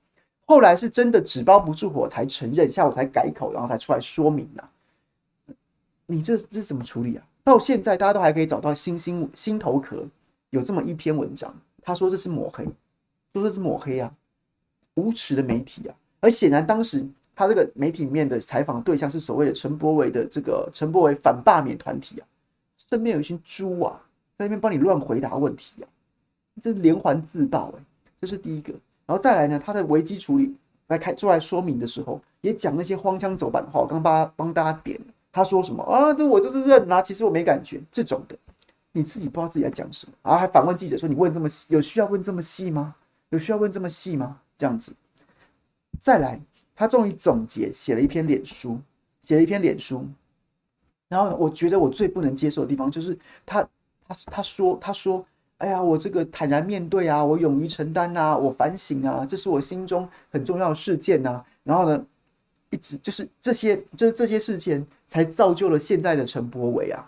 [0.45, 4.69] 后来是真的纸包不住火才承认，下午才改口，然后才出来说明啊。
[6.07, 7.23] 你这这怎么处理啊？
[7.43, 10.03] 到现在大家都还可以找到心心心头壳
[10.49, 11.53] 有这么一篇文章，
[11.89, 12.63] 他说这是抹黑，
[13.33, 14.13] 说这是抹黑啊，
[14.93, 15.95] 无耻的媒体啊。
[16.19, 17.03] 而显然当时
[17.35, 22.27] 他这个媒体里面的采访对象是所谓的陈柏维的这个陈柏维反罢免团体啊，
[22.77, 23.99] 身边有一群猪啊。
[24.37, 25.89] 在那边帮你乱回答问题啊，
[26.61, 27.83] 这是连环自爆哎，
[28.21, 28.71] 这是第一个。
[29.07, 30.55] 然后再来呢，他的危机处理
[30.89, 33.81] 来开出来说明的时候，也讲那些荒腔走板的话。
[33.81, 34.99] 我刚帮帮大家点，
[35.31, 36.13] 他说什么啊？
[36.13, 37.81] 这我就是认啊，其实我没感觉。
[37.91, 38.37] 这种的，
[38.91, 42.95] 你自己不知道自己在讲什么，然后还反问记者说：“你问这么细，有需要问这么细吗？
[43.29, 44.93] 有需要问这么细吗？”这样子。
[45.99, 46.39] 再来，
[46.75, 48.79] 他终于总结写了一篇脸书，
[49.23, 50.05] 写了一篇脸书。
[51.07, 53.67] 然后我觉得我最不能接受的地方就是他。
[54.11, 55.23] 他他说他说，
[55.59, 61.45] 哎呀，我这个坦然面对啊，我勇于承担啊，我反省啊，这是我心中很重要的事件呐。
[61.63, 62.05] 然后呢，
[62.71, 67.07] 一直就是这些，就是这些事件才造就了现在的陈柏伟啊。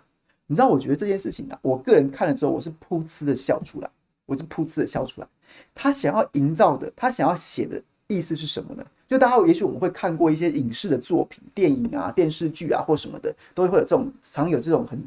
[0.51, 3.89] 你知道，我觉得这件事情啊，我个人看了之后，我是噗嗤的笑出来，
[4.25, 5.27] 我是噗嗤的笑出来。
[5.73, 8.85] 他想要营造的，他想要写的意思是什么呢？
[9.07, 15.01] 就大家也许我们会看过一些影视的作品、电影啊、电视剧啊或什么的，都会有这种常有这种很。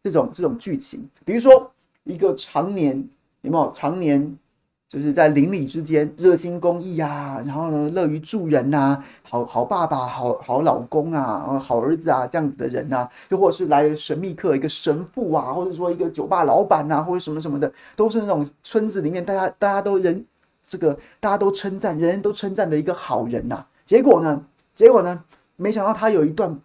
[0.00, 1.70] 这种这种剧情，比如说
[2.04, 2.96] 一个常年
[3.42, 4.38] 有没有常年
[4.88, 20.24] 就是在邻里之间热心公益啊，然后呢乐于助人呐，好好爸爸、好好老公啊，好儿子啊这样子的人呐，又或者是来神秘客一个神父啊，或者说一个酒吧老板呐，或者什么什么的，都是那种村子里面大家大家都人
[20.66, 23.66] 这个大家都称赞，人人都称赞的一个好人呐。
[23.84, 24.42] 结果呢，
[24.74, 25.22] 结果呢，
[25.56, 26.58] 没想到他有一段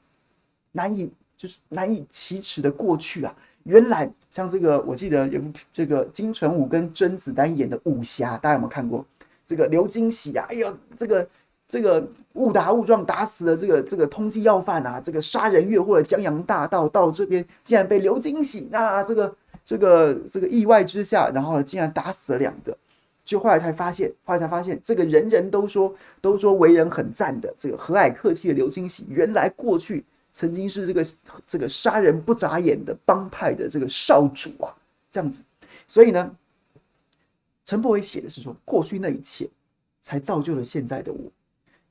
[0.72, 1.12] 难以。
[1.36, 3.36] 就是难以启齿的过去啊！
[3.63, 9.06] 原来像这个，我记得有这个金城武跟甄子丹演的武侠，大家有没有看过？
[9.45, 11.28] 这个刘金喜啊，哎呦，这个
[11.67, 15.02] 这个误打误撞打死了这个这个通缉要犯啊！
[15.04, 22.78] 这个杀人越货的江洋大盗到这边，竟然被刘金喜那这个这个这个意外之下，然后，竟然打死了两个。
[23.26, 30.04] 就后来才发现，后来才发现，这个人人都说都说为人很赞的这个和蔼客气的刘金喜，原来过去。
[30.34, 31.06] 曾经是这个
[31.48, 34.74] 这个杀人不眨眼的帮派的这个少主啊，
[35.12, 35.43] 这样子，
[35.88, 36.36] 所以呢，
[37.63, 39.48] 陈柏伟写的是说，过去那一切
[40.02, 41.32] 才造就了现在的我。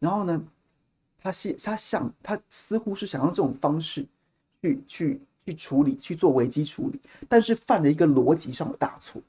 [0.00, 0.42] 然后呢，
[1.20, 4.04] 他是他想他似乎是想用这种方式
[4.60, 9.22] 去去去处理去做危机处理，但是犯了一个逻辑上的大错，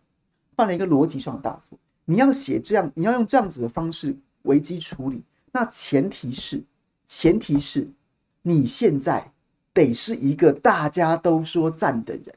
[0.56, 1.78] 犯了一个逻辑上的大错。
[2.06, 5.22] 你要写这样，你要用这样子的方式危机处理，
[5.52, 6.60] 那前提是
[7.06, 7.88] 前提是
[8.44, 9.32] 你现在
[9.74, 12.36] 得是一个大家都说赞的人。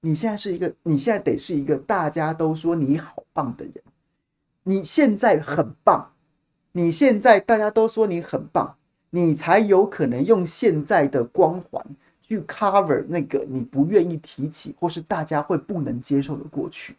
[0.00, 3.74] 你现在是一个，你现在得是一个大家都说你好棒的人。
[4.64, 6.12] 你现在很棒，
[6.72, 8.76] 你现在大家都说你很棒，
[9.10, 11.84] 你才有可能用现在的光环
[12.20, 16.96] 去 cover 那个你不愿意提起或是大家会不能接受的过去。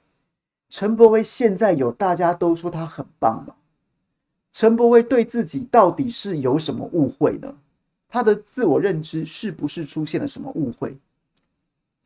[0.69, 3.53] 陈柏威现在有大家都说他很棒吗？
[4.53, 7.53] 陈柏惟对自己到底是有什么误会呢？
[8.07, 10.95] 他的自我认知是不是出现了什么误会？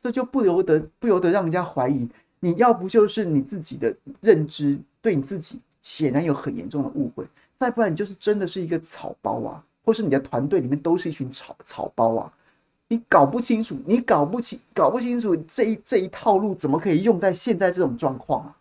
[0.00, 2.08] 这就不由得不由得让人家怀疑，
[2.40, 12.32] 你要不就是你自己的认知对你自己显然有很严重的误会，再不然你就是真的是一个草包啊，或是你的团队里面都是一群草草包啊，
[12.88, 18.56] 你搞不清楚，你搞不清搞不清楚这一这一套路怎么可以用在现在这种状况啊？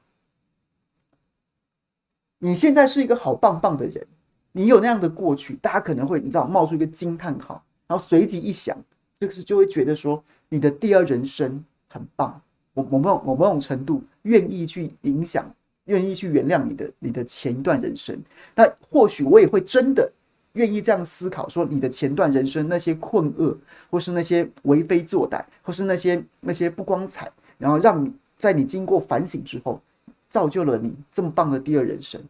[2.40, 4.06] 你现在是一个好棒棒的人，
[4.52, 8.78] 你有那样的过去，大家可能会你知道冒出一个惊叹号，然后随即一想，
[9.20, 10.24] 就是就会觉得说。
[10.50, 12.42] 你的第二人生很棒，
[12.74, 15.46] 我某某某某种程度愿意去影响，
[15.88, 18.18] 愿意去原谅你的你的前一段人生。
[18.56, 20.10] 那或许我也会真的
[20.54, 23.58] 愿意这样思考，说你的前段人生那些困厄，
[23.90, 29.82] 或是那些为非作歹，或是那些那些不光彩，然后让你在你经过反省之后，
[30.30, 32.22] 造就了你这么棒的第二人生，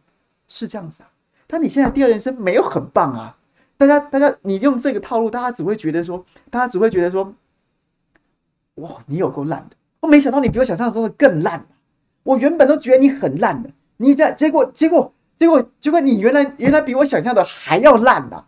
[0.46, 1.10] 是这样子啊。
[1.46, 3.36] 但你现在第二人生没有很棒啊，
[3.76, 7.34] 大家大家你用这个套路，大家只会觉得说，大家只会觉得说。
[8.76, 9.74] 哇，你有够烂的！
[9.98, 11.66] 我没想到你比我想象中的更烂。
[12.22, 18.44] 我原本都觉得你很烂的，你在结果结果结果结果你原来原来比我想象的还要烂呐！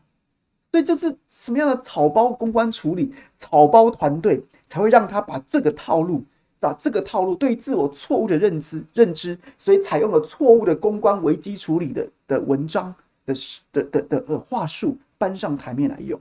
[0.71, 6.23] 所以这是什么样的草包公关处理、草包团队才会让他把这个套路、
[6.61, 12.95] 把这个套路对自我错误的认知认知，所以采用了错误的公关危机处理的的文章
[13.27, 13.35] 的
[13.73, 16.21] 的的的话术搬上台面来用？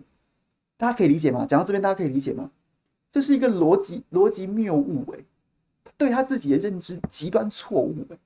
[0.77, 1.45] 大家可以理解吗？
[1.45, 2.49] 讲到这边，大家可以理解吗？
[3.11, 5.25] 这是一个逻辑逻辑谬误诶，
[5.97, 8.17] 对他自己的认知极端错误诶，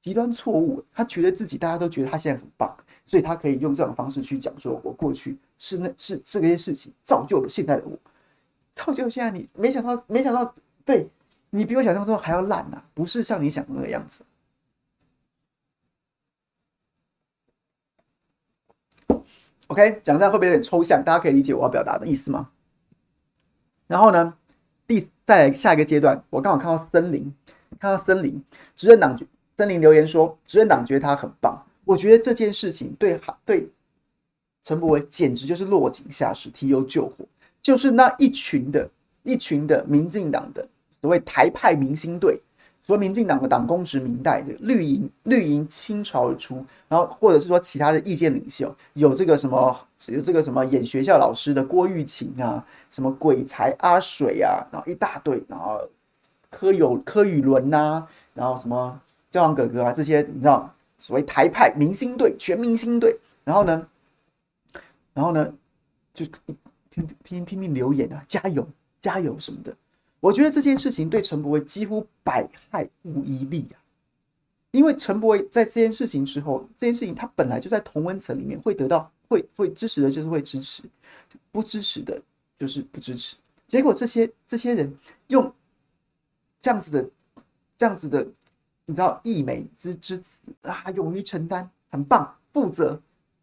[0.00, 0.82] 极端错误。
[0.92, 2.76] 他觉得自己大家都觉得他现在很棒，
[3.06, 7.96] 所以他可以用这种方式去讲说，我过去是那是这些事情造就了现在的我，
[8.72, 9.48] 造就现在你。
[9.54, 10.52] 没想到，没想到，
[10.84, 11.06] 对
[11.54, 14.24] 你比我想象中还要烂呐，不是像你想的那个样子。
[19.66, 21.02] OK，讲这样会不会有点抽象？
[21.04, 22.50] 大家可以理解我要表达的意思吗？
[23.86, 24.34] 然后呢，
[24.86, 27.30] 第在下一个阶段，我刚好看到森林，
[27.78, 28.42] 看到森林
[28.74, 29.18] 执政党
[29.54, 31.62] 森林留言说，执政党觉得他很棒。
[31.84, 33.70] 我觉得这件事情对对
[34.62, 37.26] 陈柏惟简直就是落井下石，提油救火。
[37.60, 38.90] 就是那一群的
[39.22, 40.66] 一群的民进党的
[41.02, 42.40] 所谓台派明星队。
[42.84, 55.80] 说民进党的党公职民代绿营绿营倾巢而出，然后或者是说其他的意见领袖，有这个什么有这个什么演学校老师的郭玉琴啊，什么鬼才阿水啊，然后一大堆，然后
[56.50, 59.00] 柯有柯宇伦呐，然后什么
[59.30, 63.86] 教皇哥哥啊这些，你知道所谓台派明星队全明星队，然后呢，
[65.14, 65.54] 然后呢
[66.12, 66.56] 就拼
[66.90, 69.72] 拼拼拼命留言啊，加油加油什么的。
[70.22, 73.82] 我觉得这件事情对陈柏惟几乎百害无一利啊，
[74.70, 80.84] 因为陈柏惟在这件事情之后，这件事情他本来就在同温层里面会得到会会支持的，就是会支持；
[81.50, 82.22] 不支持的，
[82.56, 83.34] 就是不支持。
[83.66, 84.96] 结果这些这些人
[85.26, 85.52] 用
[86.60, 87.10] 这样子的
[87.76, 88.24] 这样子的，
[88.86, 92.96] 你知道溢美之之词啊，勇于承担，很棒，负责，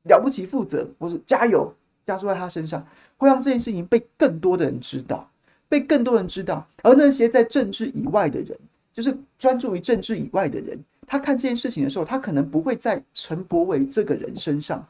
[0.04, 1.76] 了不起，负责，或是加油，
[2.06, 5.29] 加注在他身上，会让这件事情被更多的人知道。
[5.70, 8.59] 被更多人知道，而那些在政治以外的人，
[8.91, 14.86] 就是专注于政治以外的人，他看这件事情的时候，他可能不会在陈柏惟这个人身上，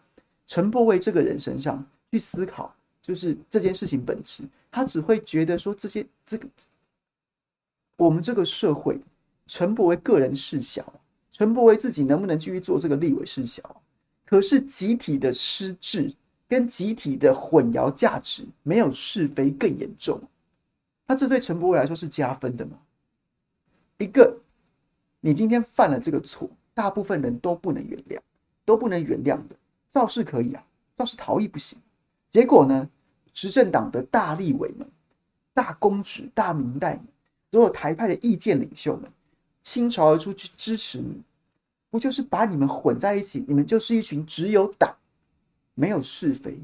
[0.47, 6.47] 陈柏惟这个人身上去思考，就是这件事情本质，他只会觉得说这些这个
[7.97, 8.97] 我们这个社会，
[9.47, 10.93] 陈柏惟个人事小，
[11.33, 13.81] 陈柏惟自己能不能继续做这个立委事小，
[14.25, 16.13] 可是集体的失智
[16.47, 20.21] 跟集体的混淆价值，没有是非更严重。
[21.09, 22.77] 那这对陈柏惟来说是加分的吗？
[23.97, 24.41] 一个，
[25.21, 28.19] 你今天犯了这个错，大部分人都不能原谅，
[28.63, 29.55] 都不能原谅的，
[29.89, 30.63] 肇事可以啊，
[30.95, 31.79] 肇事逃逸不行。
[32.29, 32.87] 结果呢，
[33.33, 34.87] 执政党的大立委们、
[35.51, 37.07] 大公职、大民代们，
[37.51, 39.11] 所有台派的意见领袖们，
[39.63, 41.23] 倾巢而出去支持你，
[41.89, 43.43] 不就是把你们混在一起？
[43.47, 44.95] 你们就是一群只有党
[45.73, 46.59] 没有是非，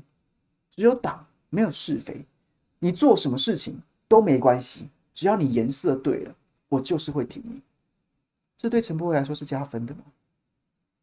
[0.69, 2.27] 只有党没有是非。
[2.77, 6.35] 你做什么事情都没关系，只要你颜色对了，
[6.69, 7.61] 我就是会挺你。
[8.57, 10.01] 这对陈柏惟来说是加分的吗？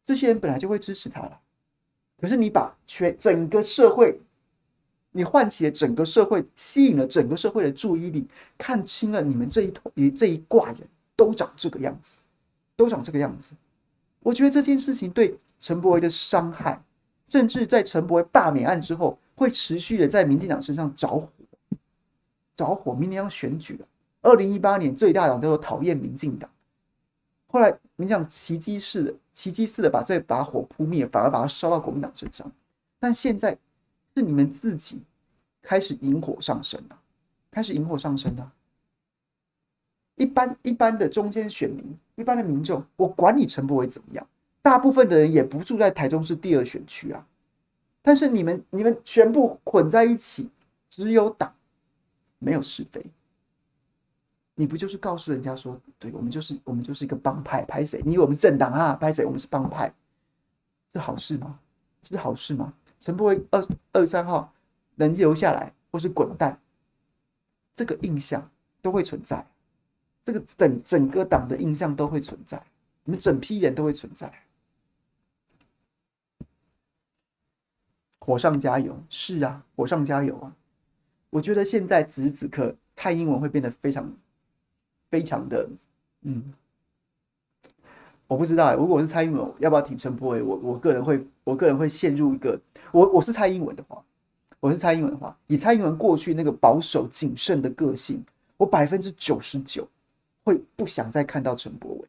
[0.05, 1.39] 这些人本来就会支持他了。
[2.19, 4.19] 可是你把全整个社会，
[5.11, 8.27] 你唤起了整个社会，吸引了整个社会的注意力，
[8.57, 10.79] 看清了你们这一头，你这一挂人
[11.15, 12.17] 都长这个样子，
[12.75, 13.51] 都长这个样子。
[14.21, 16.81] 我觉得这件事情对陈柏惟的伤害，
[17.27, 21.29] 甚至在陈柏惟罢免案之后，会持续的在民进党身上着火，
[22.55, 22.93] 着火。
[22.93, 23.87] 明年要选举了，
[24.21, 26.49] 二零一八年最大党叫做讨厌民进党，
[27.47, 32.51] 后来民进党奇迹似的、奇迹似的把这把火扑灭，反而把它烧到国民党身上。
[32.99, 33.57] 但现在
[34.15, 35.01] 是你们自己
[35.61, 36.99] 开始引火上身了，
[37.51, 38.51] 开始引火上身了。
[40.15, 44.25] 一般一般的中间选民，一般的民众，我管你陈柏伟怎么样，
[44.61, 47.27] 大部分的人也不住在台中市第二选区啊。
[48.01, 50.49] 但是你们你们全部混在一起，
[50.87, 51.53] 只有党，
[52.43, 53.03] 没有是非。
[54.55, 58.01] 你不就是告诉人家说，对我们就是我们就是一个帮派，拍谁？
[58.05, 58.93] 你以为我们是政党啊？
[58.93, 59.25] 拍谁？
[59.25, 59.91] 我们是帮派，
[60.91, 61.59] 这好事吗？
[62.01, 62.73] 这是好事吗？
[62.99, 64.53] 陈柏惟二二三号
[64.95, 66.59] 能留下来，或是滚蛋，
[67.73, 69.45] 这个印象都会存在。
[70.23, 72.63] 这个整整个党的印象都会存在，
[73.03, 74.31] 你们整批人都会存在。
[78.19, 80.55] 火上加油，是啊，火上加油啊！
[81.33, 84.13] 我觉得现在此时此刻，蔡英文会变得非常、
[85.09, 85.67] 非常的，
[86.21, 86.53] 嗯，
[88.27, 88.75] 我不知道。
[88.75, 90.43] 如果我是蔡英文，要不要挺陈柏伟？
[90.43, 92.61] 我我个人会，我个人会陷入一个，
[92.91, 93.99] 我我是蔡英文的话，
[94.59, 98.23] 我是蔡英文的话，以蔡英文过去那个保守谨慎的个性，
[98.57, 99.87] 我百分之九十九。
[100.45, 102.05] 会不想再看到陈柏伟，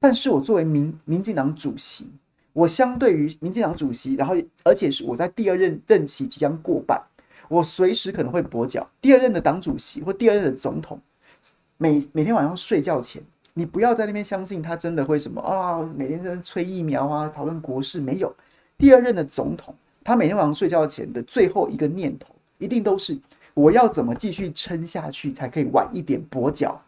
[0.00, 2.10] 但是我作为民民进党主席，
[2.52, 7.00] 我相对于民进党主席，然后而且是我在第二任任期即将过半，
[7.48, 8.88] 我随时可能会跛脚。
[9.00, 11.00] 第二任的党主席或第二任的总统，
[11.76, 13.22] 每每天晚上睡觉前，
[13.54, 18.34] 你不要在那边相信他真的会什么啊，每天在催疫苗啊，讨论国事，没有。
[18.78, 19.74] 第二任的总统，
[20.04, 23.18] 他每天晚上睡觉前的最后一个念头，一定都是
[23.54, 26.80] 我要怎么继续撑下去，才可以晚一点跛脚。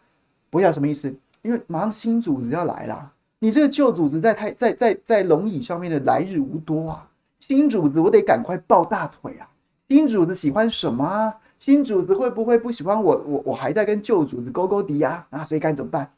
[0.51, 1.13] 跛脚什么意思？
[1.41, 7.07] 因为马上新组织要来了，你这个旧组织在太在在在龙椅上面的来日无多啊！
[7.39, 9.47] 新主子我得赶快抱大腿啊！
[9.89, 11.35] 新主子喜欢什么啊？
[11.57, 13.17] 新主子会不会不喜欢我？
[13.25, 15.27] 我我还在跟旧主子勾勾敌啊！
[15.31, 16.13] 啊，所以该怎么办？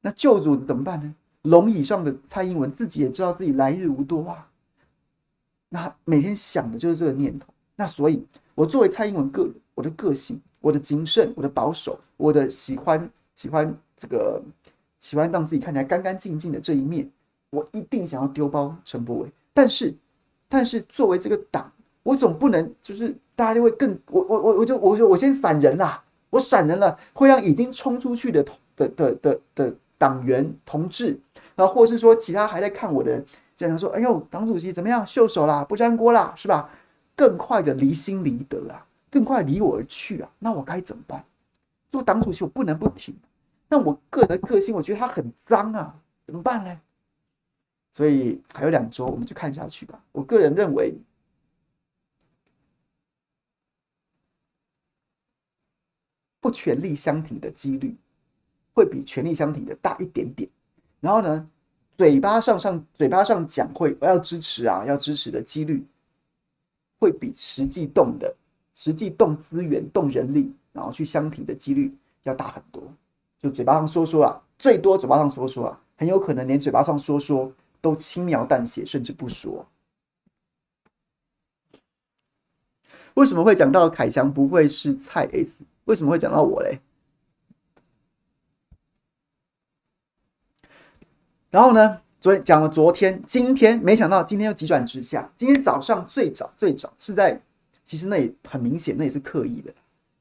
[0.00, 1.14] 那旧主子怎么办呢？
[1.42, 4.48] 龙椅上的蔡英文自己也知道自己来日无多啊，
[5.68, 7.46] 那每天想的就是这个念头。
[7.76, 13.08] 那所以，我作为蔡英文个，我的个性，我的谨慎，我的保守，我的喜欢。
[13.34, 14.40] 喜欢这个，
[15.00, 17.10] 喜欢让自己看起来干干净净的这一面，
[17.50, 19.32] 我一定想要丢包陈柏惟。
[19.52, 19.92] 但是，
[20.48, 21.72] 但是作为这个党，
[22.02, 28.44] 我总不能就是大家就会更我我我我就我就我先闪人啦，我闪人了，会让已经冲出去的
[28.76, 31.18] 的的的的党员同志，
[31.54, 33.24] 然后或是说其他还在看我的人，
[33.56, 35.04] 经常说：“哎呦，党主席怎么样？
[35.06, 36.68] 袖手啦，不沾锅啦，是吧？”
[37.14, 41.22] 更快的离心离德啊，更快离我而去啊，那我该怎么办？
[41.90, 43.14] 做党主席，我不能不停。
[43.68, 45.94] 但我个人的个性，我觉得他很脏啊，
[46.26, 46.80] 怎么办呢？
[47.92, 50.02] 所以还有两周，我们就看下去吧。
[50.10, 50.94] 我个人认为，
[56.42, 57.96] 不全力相挺的几率
[58.74, 60.46] 会比全力相挺的大一点点。
[61.00, 61.48] 然后呢，
[61.96, 65.86] 嘴巴上上嘴巴上讲会我要支持啊，要支持的几率
[66.98, 68.34] 会比实际动的、
[68.74, 72.82] 实际动资源、动人力，然后去相挺的几率要大很多。
[73.38, 79.64] 就嘴巴上说说啊，最多嘴巴上说说啊，很有可能连嘴巴上说说都轻描淡写，甚至不说。
[83.14, 85.62] 为什么会讲到凯翔不会是蔡 S？
[85.92, 86.80] 为什么会讲到我嘞？
[91.50, 95.30] 然后呢，昨讲了昨天，今天没想到今天又急转直下。
[95.36, 97.38] 今天早上最早最早是在，
[97.84, 99.70] 其实那也很明显，那也是刻意的，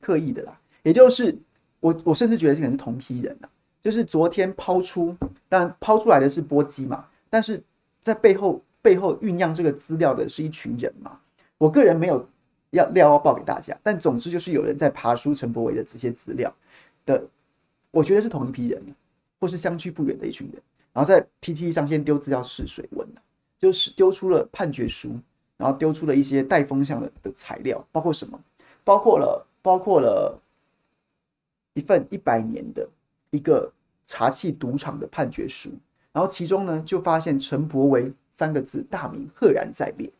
[0.01, 1.39] 刻意的啦，也就是。
[1.79, 3.47] 我我甚至觉得这可能是同批人呐，
[3.81, 5.15] 就是昨天抛出，
[5.49, 7.63] 但抛出来的是波基嘛，但是
[8.01, 11.19] 在背后背后酝酿这个资料的是一群人嘛。
[11.57, 12.29] 我个人没有
[12.71, 16.53] 要料要报给大家，但总之就是有人在爬书陈柏维的这些资料
[17.05, 17.23] 的，
[17.91, 18.81] 我觉得是同一批人，
[19.39, 20.61] 或是相去不远的一群人，
[20.91, 23.07] 然后在 PTT 上先丢资料试水温，
[23.57, 25.15] 就是丢出了判决书，
[25.55, 28.39] 然后丢出了一些带风向的的材料，包括什么？
[28.83, 30.37] 包括了包括了。
[31.73, 32.85] 一份一百年的
[33.29, 33.71] 一个
[34.05, 35.71] 茶器赌场的判决书，
[36.11, 40.11] 然后其中呢就发现陈柏维三个字大名赫然在列。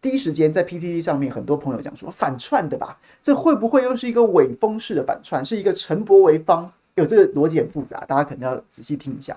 [0.00, 5.44] 第一时间在 PTT 上面，很多朋友讲说反串的吧，这会不会又是一个伪封式的反串？
[5.44, 6.70] 是一个陈柏惟方？
[6.94, 9.36] 有这个逻辑很复杂，大家可能要仔细听一下。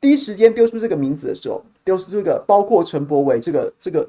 [0.00, 4.08] 第一时间丢出这个名字的时候，丢出这个包括陈柏惟这个这个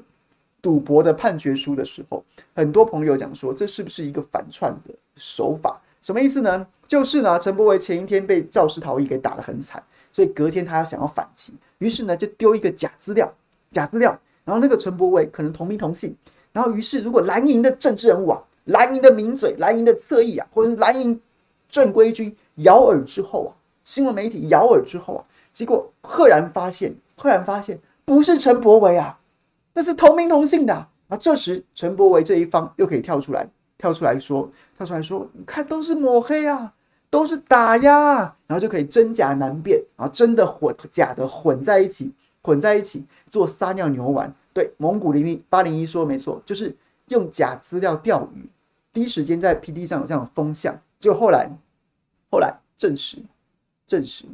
[0.60, 2.24] 赌博的判决书的时候，
[2.54, 5.80] 很多朋友讲说，这是不是一个反串的手法？
[6.00, 6.66] 什么意思呢？
[6.88, 13.32] 就是呢，陈柏惟前一天被肇事逃逸给打得很惨，所以隔天他要想要反击，于是呢就丢一个假资料，
[13.70, 14.18] 假资料，
[14.52, 16.14] 然后那个陈柏惟可能同名同姓，
[16.52, 21.18] 然后于是如果蓝营的政治人物啊，蓝营的名嘴，蓝营的侧翼啊，或者是蓝营
[21.70, 23.50] 正规军咬耳之后啊，
[23.82, 25.24] 新闻媒体咬耳之后啊。
[25.54, 29.18] 结果赫然发现，赫然发现不是陈柏惟啊，
[29.72, 30.74] 那是同名同姓的
[31.08, 31.16] 啊。
[31.18, 33.48] 这时陈柏惟这一方又可以跳出来，
[33.78, 36.74] 跳出来说，跳出来说，你看都是抹黑啊，
[37.08, 44.30] 都是打压，然后就可以真假难辨，然后真的混假的混在一起，混在一起做撒尿牛丸。
[44.52, 46.74] 对，蒙古零零八零一说没错，就是
[47.08, 48.48] 用假资料钓鱼。
[48.92, 51.50] 第一时间在 P D 上有这样的风向，结果后来
[52.30, 53.18] 后来证实
[53.86, 54.26] 证实。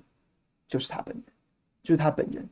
[0.66, 1.24] 就是他本人，
[1.82, 2.46] 就是他本人，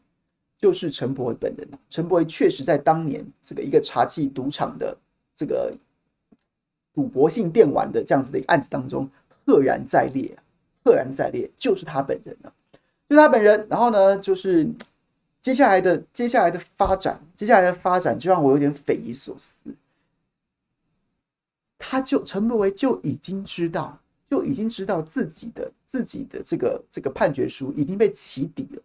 [0.56, 1.68] 就是陈柏惟本人。
[1.90, 4.96] 陈柏惟确实在当年这个一个茶器赌场的
[5.34, 5.70] 这个
[6.94, 10.34] 赌博性电玩的这样子的一个案子当中，赫然在列，
[10.82, 12.48] 赫然在列，就是他本人啊，
[13.06, 13.66] 就是他本人。
[13.68, 14.66] 然后呢，就是
[15.46, 19.72] 接下来的接下来的发展，接下来的发展就让我有点匪夷所思。
[21.78, 23.96] 他就陈柏维就已经知道。
[24.28, 28.82] 就已经知道自己的自己的这个这个判决书已经被起底了，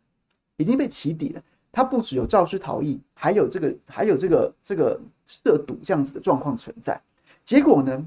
[0.57, 1.41] 已经被起底了。
[1.72, 7.01] 他不只有肇事逃逸，还有这个还有这个这个涉赌这样子的状况存在。
[7.43, 8.05] 结果呢，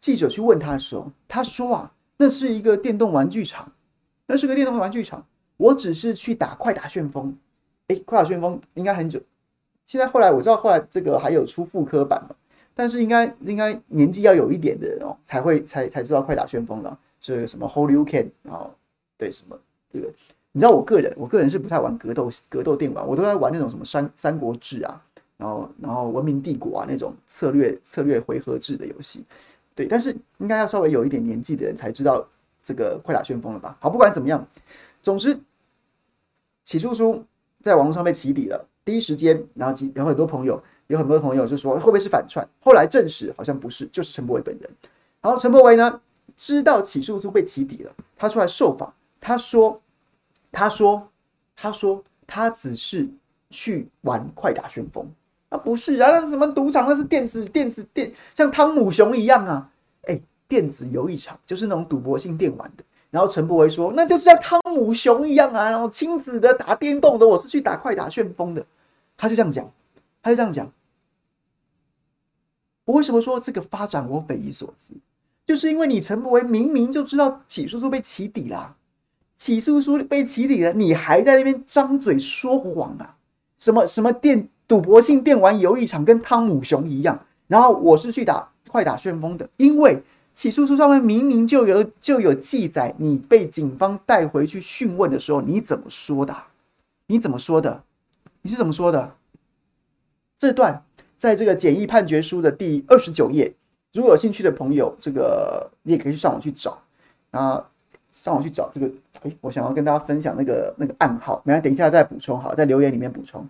[0.00, 3.70] 记者去问他的时候，他说啊，那是一个电动玩具厂，
[4.24, 5.26] 那是个电动玩具厂，
[5.58, 7.36] 我只是去打快打旋风。
[8.00, 9.20] 快打旋风应该很久，
[9.86, 12.34] 现在后来我知道后来这个还有出复刻版嘛。
[12.74, 18.72] 但是应该应该年纪要有一点的人哦，才会才才知道快打旋风了，是什么 Holyuken 然后
[19.18, 19.58] 对什么
[19.92, 20.08] 这个，
[20.52, 24.98] 你知道我个人我个人是不太玩格斗格斗电玩，我都在玩那种什么三三国志啊，
[25.36, 29.22] 然后然后文明帝国啊那种策略策略回合制的游戏，
[29.74, 32.26] 对，但是应该要稍微有一点年纪的人才知道
[32.62, 33.76] 这个快打旋风了吧？
[33.80, 34.42] 好，不管怎么样，
[35.02, 35.38] 总之
[36.64, 37.22] 起诉书
[37.62, 40.62] 在网络上被起底了，第一时间，然后几然后很多朋友。
[40.88, 42.46] 有很多朋友就说会不会是反串？
[42.60, 44.70] 后来证实好像不是，就是陈柏伟本人。
[45.22, 46.00] 然后陈柏伟呢，
[46.36, 49.80] 知道起诉书被起底了，他出来受访，他说
[50.52, 51.08] ：“他说，
[51.56, 53.08] 他说，他只是
[53.48, 55.10] 去玩快打旋风
[55.48, 59.70] 啊，不是啊，那什么赌场那是电子电子电，像汤姆熊一样啊，
[60.02, 62.84] 哎，电子游艺场就是那种赌博性电玩的。
[63.12, 68.66] 然后陈柏惟说，那就是像汤姆熊一样啊，然后亲子的打电动的，我是去打快打旋风的。”
[69.18, 69.70] 他就这样讲，
[70.22, 70.72] 他就这样讲。
[72.86, 74.94] 我为什么说这个发展我匪夷所思？
[75.46, 78.74] 就是因为你陈柏惟明明就知道起诉书被起底了，
[79.36, 83.16] 起诉书被起底了，你还在那边张嘴说谎啊？
[83.58, 87.24] 什么什么电赌博性电玩游艺场跟汤姆熊一样？
[87.46, 90.02] 然后我是去打快打旋风的，因为
[90.34, 96.36] 起诉书上面明明就有就有记载，你被警方带回去讯问的时候，你怎么说的？
[97.06, 97.82] 你怎么说的？
[98.42, 99.16] 你是怎么说的？
[100.38, 100.84] 这段。
[101.14, 103.54] 在这个简易判决书的第二十九页，
[103.92, 106.82] 如果有兴趣的朋友，这个你也可以去上网去找
[107.30, 107.64] 啊，
[108.10, 108.90] 上网去找这个。
[109.22, 113.48] 哎，我想要跟大家分享那个那个暗号，没关系，等一下再补充好，在留言里面补充。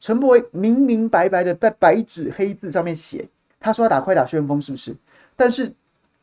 [0.00, 3.28] 陈柏惟明明白白的在白纸黑字上面写，
[3.60, 4.96] 他说要打快打旋风，是不是？
[5.36, 5.70] 但是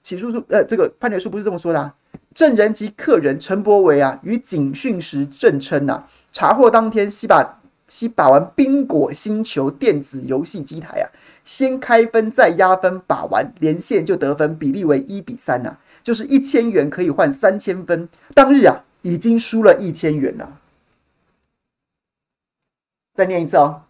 [0.01, 1.95] 起诉书呃，这个判决书不是这么说的啊。
[2.33, 7.57] 证人及客人陈博维啊，于警讯时证称呐，查获当天西把。
[7.91, 11.09] 西把玩宾果星球电子游戏机台啊，
[11.43, 18.07] 先开分再压分，把玩连线就得分，比例为一比三呐、就是一千元可以换三千分。
[18.35, 20.59] 当日啊，已经输了一千元了。
[23.15, 23.81] 再念一次哦，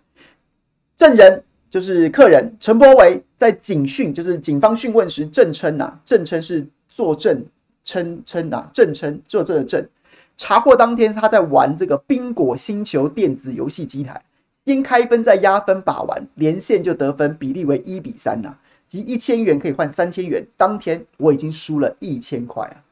[0.96, 7.46] 证人就是客人陈柏惟在警讯，就是警方讯问时证称呐，证称是作证
[7.84, 9.88] 称称呐，证称作证的证。
[10.36, 14.22] 查获当天，他在玩这个冰果星球电子游戏机台，
[14.66, 20.46] 先开分再压分把玩，连线就得分，比例为一比三呐、啊，即一千元可以换三千元。
[20.56, 22.84] 当天我已经输了一千块啊！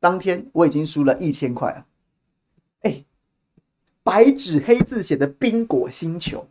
[0.00, 1.86] 当天我已经输了一千块啊！
[2.82, 3.04] 哎，
[4.02, 6.46] 白纸黑字写的冰果星球，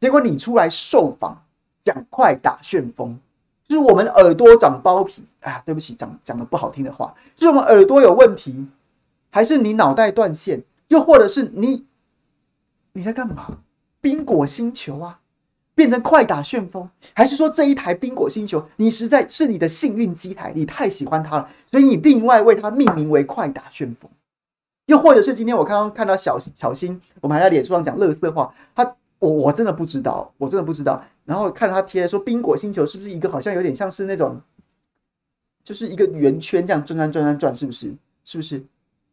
[0.00, 1.42] 结果你出来受访
[1.80, 3.18] 讲快打旋风，
[3.66, 5.24] 就是我们耳朵长包皮。
[5.40, 8.66] 啊，对不起，讲讲的不好听的话，就是我们耳朵有问题。
[9.30, 11.84] 还是你脑袋断线，又或者是你
[12.92, 13.58] 你在干嘛？
[14.00, 15.20] 冰果星球啊，
[15.74, 24.10] 变成快打旋风，还是说这一台冰果星球你实在是你的幸运机台，你太喜欢它了，所以你另外为它命名为快打旋风？
[24.86, 31.02] 又或者是今天我刚刚看到小小新，我们还在脸书上讲垃圾话，他我我真的不知道，我真的不知道。
[31.24, 34.40] 然后看他贴说宾果星球是不是一个好像有点像是那种，
[35.64, 37.94] 就是一个圆圈这样转转转转转，是不是？
[38.24, 38.64] 是不是？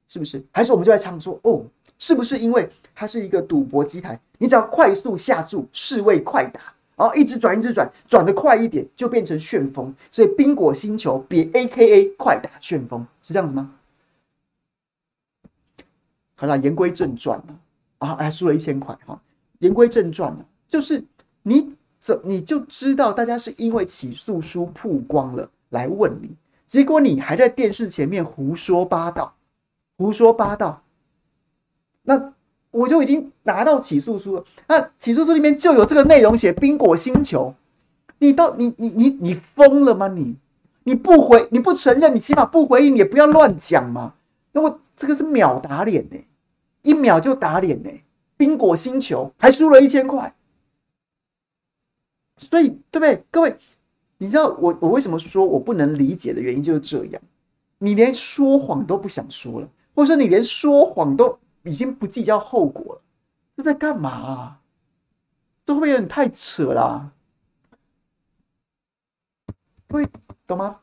[0.08, 0.44] 是不是？
[0.52, 1.66] 还是我们就在唱说哦，
[1.98, 4.20] 是不是因为它是一个赌博机台？
[4.38, 6.62] 你只要快速下注，视为快打，
[6.96, 9.94] 然后一直转一直转，转得快一点就变成旋风。
[10.12, 13.72] 所以宾果星球比 AKA 快打旋风是这样子吗？
[16.36, 17.60] 好了，言归正传了
[17.98, 18.14] 啊！
[18.16, 19.20] 哎，输了一千块哈。
[19.60, 20.36] 言归正传，
[20.68, 21.04] 就是
[21.44, 26.30] 你怎你就知道大家是因为起诉书曝光了来问你，
[26.68, 29.36] 结果你还在电视前面胡说八道，
[29.98, 30.84] 胡说八道。
[32.04, 32.34] 那
[32.72, 37.54] 我就已经拿到起诉书了，那起诉书里面就有这个内容，写冰果星球。
[38.20, 40.08] 你到你你你你疯了吗？
[40.08, 40.36] 你
[40.84, 44.14] 你不回你不承认，你起码不回应，你也不要乱讲嘛。
[44.52, 44.80] 那我。
[44.98, 46.18] 这个是秒打脸呢，
[46.82, 47.90] 一秒就打脸呢。
[48.38, 50.36] 宾果星球还输了一千块，
[52.38, 53.24] 所以对不对？
[53.32, 53.58] 各位，
[54.18, 57.22] 你知道我我为什么说我不能理解的原因就是这样。
[57.78, 63.02] 你连说谎都不想说了，或者说你连说谎都已经不计较后果了，
[63.58, 64.62] 这在干嘛啊？
[65.66, 67.12] 这会不会有点太扯了啊？
[69.88, 70.08] 各位
[70.48, 70.80] 懂吗？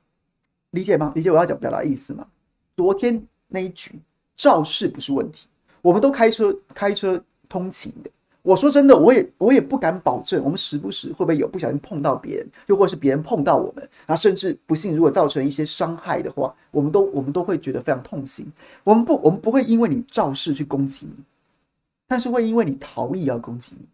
[0.70, 1.12] 理解吗？
[1.14, 2.26] 理解我要讲表达意思吗？
[2.74, 3.26] 昨天。
[3.54, 4.00] 那一局
[4.34, 5.46] 肇事不是问题，
[5.82, 7.22] 我们都开车开车
[7.52, 8.10] 通勤的。
[8.40, 18.50] 我说真的，我也我也不敢保证，我们时不时会不会有不小心碰到别人，又或是别人碰到我们，然后甚至不幸如果造成一些伤害的话，我们都我们都会觉得非常痛心。
[18.82, 21.22] 我们不我们不会因为你肇事去攻击你，
[22.08, 23.86] 但是会因为你逃逸要攻击你。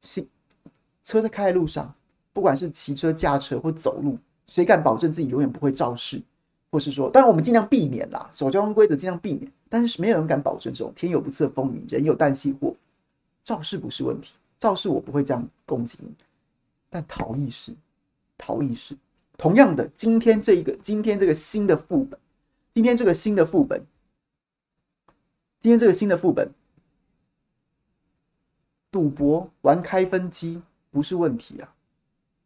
[0.00, 0.26] 行，
[1.02, 1.92] 车在开在路上，
[2.32, 6.22] 不管是骑车、驾车或走路，谁敢保证自己永远不会肇事？
[6.70, 12.76] 或是说，当然我们尽量避免啦，守交通规则尽量避免，但是没有人敢保证这种天有不测风云，人有旦夕祸福。
[13.42, 16.12] 肇事不是问题，肇事我不会这样攻击你，
[16.90, 17.72] 但逃逸是，
[18.36, 18.96] 逃逸是。
[19.38, 22.18] 同样的，今天这一个，今天这个新的副本，
[22.74, 23.84] 今天这个新的副本，
[25.60, 26.50] 今天这个新的副本，
[28.90, 31.74] 赌博玩开分机不是问题啊，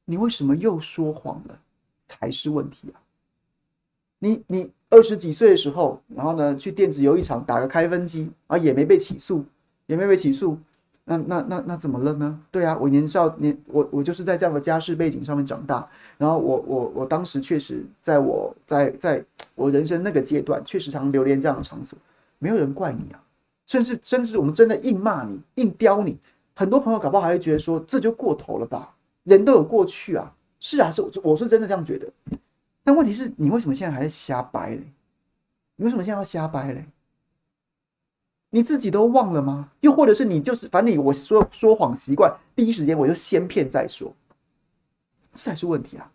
[0.05, 1.63] 你为什么又说谎了
[2.09, 3.01] 才是问题啊？
[4.19, 9.45] 你你二十几岁的时候，然后呢，去电子游艺场打个开分机啊，也没被起诉，
[9.87, 10.59] 也没被起诉，
[11.05, 12.41] 那那那那怎么了呢？
[12.51, 15.89] 对啊，我年少年我我就是在这样的家世背景上面长大，
[16.19, 19.25] 然后我我我当时确实在我在在
[19.55, 21.97] 我人生那个阶段，确实常流连这样的场所，
[22.41, 23.23] 没有人怪你啊，
[23.67, 26.19] 甚至甚至我们真的硬骂你，硬刁你，
[26.57, 32.09] 很多朋友搞不好还会觉得说这就过头了吧，人都有过去啊，是啊，是我是真的这样觉得。
[32.91, 34.83] 但问题是你为什么现在还在瞎掰嘞？
[35.77, 36.87] 你为什么现在要瞎掰嘞？
[38.49, 39.71] 你自己都忘了吗？
[39.79, 44.13] 又或者是你就是反正你我说说谎习惯，第一时间我就先骗再说，
[45.37, 46.11] 这才是问题啊！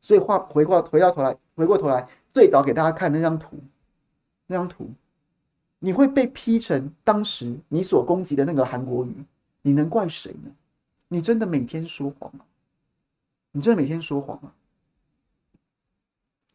[0.00, 3.56] 所以话回过回到头来，回过头来，最早给大家看那张图，
[4.48, 4.90] 那张图，
[5.78, 9.14] 你会被批成当时你所攻击的那个韩国瑜，
[9.62, 10.50] 你能怪谁呢？
[11.06, 12.44] 你真的每天说谎吗？
[13.52, 14.52] 你真的每天说谎吗？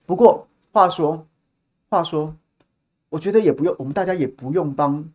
[0.05, 1.25] 不过话说，
[1.89, 2.35] 话说，
[3.09, 5.09] 我觉得也不用，我们大家也不用帮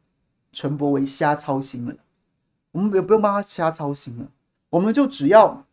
[0.53, 1.95] 陈柏惟瞎操心了。
[2.72, 4.26] 我们也不用帮他瞎操心了，
[4.70, 5.64] 我们就只要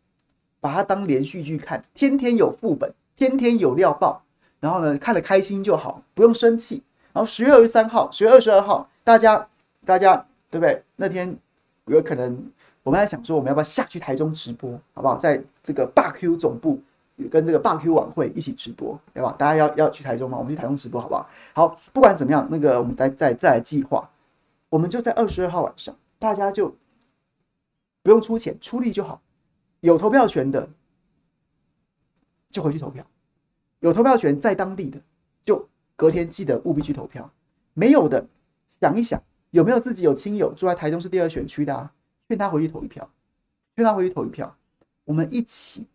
[0.60, 4.22] 把它当连续剧看，天天有副本，天天有料爆，
[4.60, 6.82] 然后呢，看得开心就好，不用生气。
[7.12, 9.46] 然后十月二十三号、十月二十二号，大家
[9.84, 10.16] 大家
[10.50, 10.82] 对不对？
[10.96, 11.36] 那天
[11.84, 12.50] 有可能
[12.82, 15.16] 我们还想说，我们要不要下去台中直播，好不好？
[15.16, 16.82] 在这个霸 Q 总部。
[17.30, 19.34] 跟这个霸 Q 晚会一起直播，对吧？
[19.38, 20.36] 大家要要去台中吗？
[20.36, 21.28] 我们去台中直播，好不好？
[21.54, 24.08] 好，不管怎么样，那个我们再再再来计划，
[24.68, 26.76] 我们就在二十二号晚上，大家就
[28.02, 29.20] 不用出钱，出力就好。
[29.80, 30.68] 有投票权的
[32.50, 33.04] 就回去投票，
[33.80, 35.00] 有投票权在当地的
[35.42, 37.30] 就隔天记得务必去投票。
[37.72, 38.26] 没有的，
[38.68, 41.90] 想一想有没有自己有亲友住在台中市第二选区的啊，
[42.28, 43.08] 劝他回去投一票，
[43.74, 44.54] 劝他回去投一票，
[45.04, 45.86] 我们一起。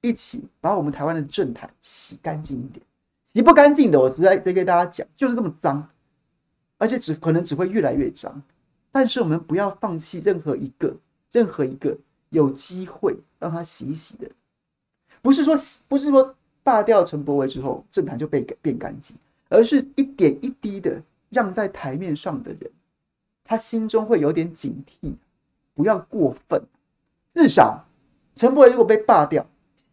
[0.00, 2.84] 一起把我们台湾的政坛洗干净一点，
[3.26, 5.88] 洗不干净的，我直接得跟大家讲，就是这么脏，
[6.78, 8.42] 而且只可能只会越来越脏。
[8.92, 10.96] 但是我们不要放弃任何一个、
[11.30, 11.96] 任何一个
[12.30, 14.28] 有机会让他洗一洗的，
[15.22, 15.54] 不是说
[15.88, 19.16] 不是说罢掉陈柏惟之后政坛就被变干净，
[19.48, 22.70] 而是一点一滴的让在台面上的人，
[23.44, 25.14] 他心中会有点警惕，
[25.74, 26.60] 不要过分。
[27.32, 27.84] 至少
[28.34, 29.46] 陈柏惟如果被罢掉，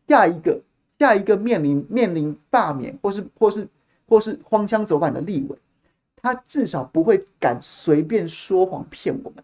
[0.07, 0.59] 下一个
[0.97, 3.67] 下一个面临面临罢免或是或是
[4.07, 5.57] 或是荒腔走板的立委，
[6.15, 9.43] 他至少不会敢随便说谎骗我们。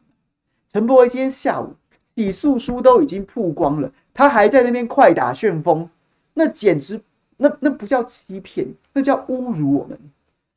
[0.70, 1.76] 陈柏惟今天下午
[2.16, 5.90] 起诉书都已经曝光了，他还在那边快打旋风，
[6.34, 7.00] 那简直
[7.38, 10.00] 那那不叫欺骗，那叫侮辱我们。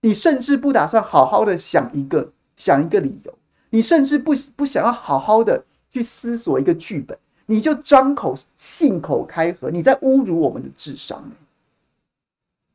[0.02, 3.34] 你甚至不打算好好的想一个想一个理由，
[3.70, 7.18] 你甚至不不想要好好的去思索一个剧本。
[7.46, 11.24] 你就张口信口开河，你在侮辱我们的智商。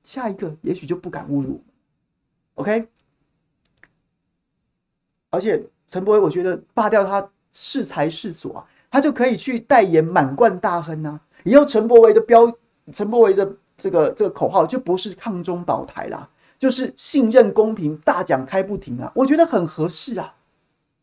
[0.03, 1.61] 下一个也许就不敢侮辱
[2.55, 2.87] ，OK？
[5.29, 11.19] 而且陈柏惟，我觉得罢掉他是才是所啊，他就可以去代言满贯大亨啊。
[11.43, 12.51] 以后陈柏惟的标，
[12.91, 19.11] 陈柏惟的这个这个口号就不是抗中保台啦，就是信任公平，大奖开不停啊。
[19.15, 20.35] 我觉得很合适啊，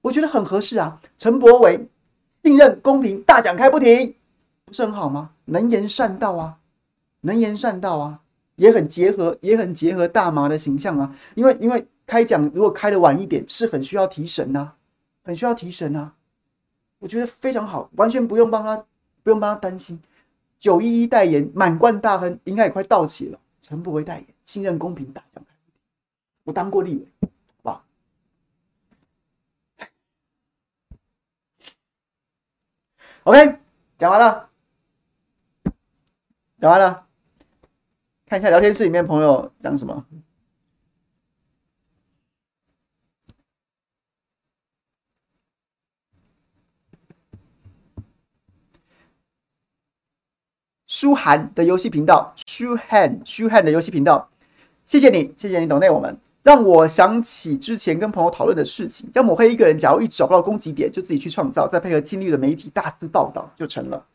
[0.00, 1.88] 我觉得很合适啊，陈柏惟。
[2.48, 4.14] 信任公平，大奖开不停，
[4.64, 5.32] 不是很好吗？
[5.44, 6.56] 能言善道啊，
[7.20, 8.20] 能言善道啊，
[8.56, 11.14] 也很结合，也很结合大麻的形象啊。
[11.34, 14.74] 因为因为开奖如果开得晚一点，是很需要提神呐、啊，
[15.24, 16.10] 很需要提神呐。
[17.00, 18.82] 我觉得非常好，完全不用帮他，
[19.22, 20.00] 不用帮他担心。
[20.58, 23.38] 九一一代言满贯大亨，应该也快到期了。
[23.60, 25.54] 陈柏惟代言，信任公平，大奖开。
[26.44, 27.28] 我当过立委。
[33.28, 33.58] OK，
[33.98, 34.48] 讲完了，
[36.58, 37.06] 讲完了，
[38.24, 40.06] 看一下聊天室里面朋友讲什么。
[50.86, 54.30] 舒涵的游戏频道，舒涵，舒涵的游戏频道，
[54.86, 56.18] 谢谢你，谢谢你抖内我们。
[56.48, 64.06] 让我想起之前跟朋友讨论的事情：要抹黑一个人，假如一找不到攻击点，就自己去创造，再配合近日的媒体大肆报道，就成了。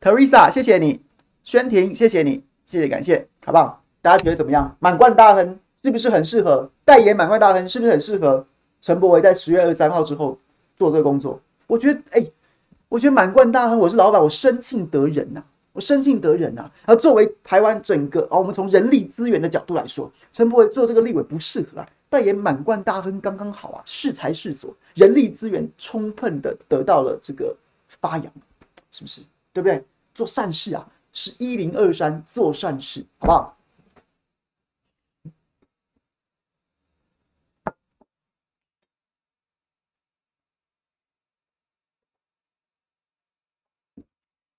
[0.00, 1.02] Teresa，谢谢你；
[1.44, 3.84] 宣婷，谢谢你，谢谢感谢，好不好？
[4.00, 4.76] 大家觉得怎么样？
[4.80, 7.16] 满贯大亨是不是很适合代言？
[7.16, 8.44] 满贯大亨是不是很适合
[8.80, 10.36] 陈柏维在十月二十三号之后
[10.76, 11.40] 做这个工作？
[11.68, 12.26] 我觉得，哎、
[12.88, 27.56] 我觉得满贯大亨，我是老板，我生庆得人呐、我生性得人呐、啊，而作为台湾整个啊，我们从人力资源的角度来说，陈柏伟做这个立委不适合啊，但也满贯大亨刚刚好啊，适才适所，人力资源充分的得到了这个
[27.88, 28.32] 发扬，
[28.90, 29.22] 是不是？
[29.52, 29.82] 对不对？
[30.14, 33.56] 做善事啊，是一零二三做善事，好不好？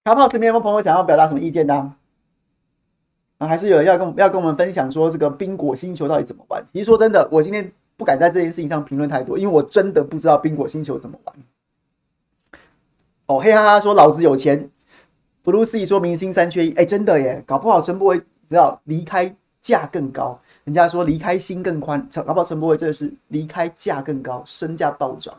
[0.03, 1.95] 卡炮，身边有没有朋友想要表达什么意见呢
[3.37, 3.47] 啊？
[3.47, 6.61] 还是有人要跟要跟我们分享说这个冰果星球到底怎么玩？
[6.65, 11.35] 其实说真的，我今天不敢在这件事情上评论太多，因为我真的不知道冰果星球怎么玩。
[13.27, 14.69] 哦，嘿哈哈说老子有钱
[15.41, 25.33] ，Blue C 说明星三缺一，哎、真的耶，搞不好陈柏惟只要离开价更高，人家说离开心更宽，搞不好陈柏惟真的是离开价更高，身价暴涨，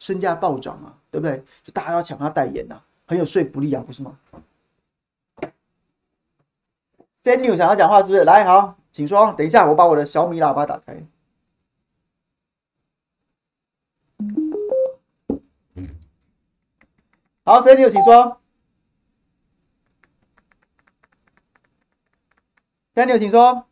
[0.00, 1.40] 身价暴涨啊，对不对？
[1.62, 2.74] 就大家要抢他代言呐、
[3.10, 4.16] 很有说服力啊，不是吗
[7.20, 8.22] ？Senu 想要讲话是不是？
[8.22, 9.32] 来，好，请说。
[9.32, 10.96] 等一下，我把我的小米喇叭打开。
[17.42, 18.40] 好，Senu 请说。
[22.94, 23.66] Senu 请说。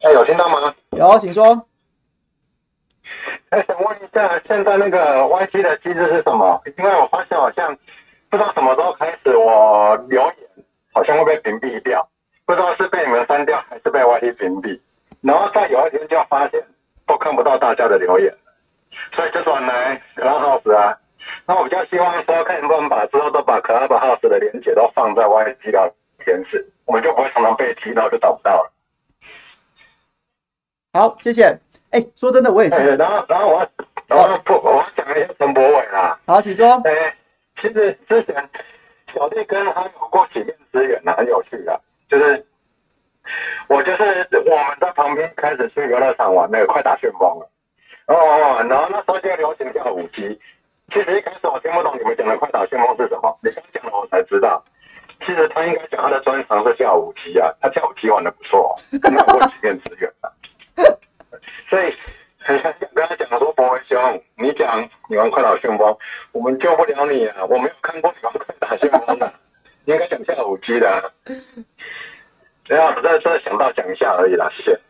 [0.00, 0.74] 哎，有听到吗？
[0.90, 1.68] 有，请说。
[3.52, 6.58] 哎，想问一下，现在那个 YG 的机制是什么？
[6.78, 7.76] 因为我发现好像
[8.30, 10.34] 不知道什么时候开始，我留言
[10.94, 12.08] 好像会被屏蔽掉，
[12.46, 14.80] 不知道是被你们删掉还是被 YG 屏蔽。
[15.20, 16.64] 然后在有一天就发现
[17.06, 18.34] 都看不到大家的留言，
[19.14, 20.96] 所以就转来 Clubhouse 啊。
[21.44, 25.92] 那我比较希望说，看能不能把之后都把 Clubhouse 的连接都放在 YG 聊
[26.24, 28.72] 天室，我们就不会常常被踢到就找不到了。
[30.94, 31.58] 好，谢谢。
[31.92, 32.74] 哎、欸，说真的，我也是。
[32.74, 33.68] 欸、然后，然后我，
[34.08, 36.18] 然后不，我要讲一下陈柏伟啦。
[36.26, 36.66] 好，请说。
[36.84, 37.14] 哎、欸，
[37.60, 38.34] 其实之前
[39.14, 41.78] 小弟跟他有过几面之缘呢，很有趣的。
[42.08, 42.44] 就是
[43.68, 47.48] 我就是我们在旁边开始去游乐场玩那个快打旋风了。
[48.06, 50.40] 哦哦，然后那时候就流行跳舞机。
[50.92, 54.62] 其实一开始我听不懂你们讲的快打旋风是什么，你刚讲了我才知道。
[55.24, 60.10] 其实他应该讲他的专长是跳舞机啊，他跳舞机玩的不错，跟他有过几面之缘。
[61.68, 61.92] 所以
[62.38, 65.96] 很想跟他讲说，柏惟兄，你讲你玩快打旋风，
[66.32, 67.44] 我们救不了你啊！
[67.44, 69.32] 我没有看过你玩快打旋风的，
[69.84, 71.12] 你应该讲跳舞机的。
[72.64, 72.76] 这
[73.20, 74.80] 这想到讲一下而已啦，谢谢。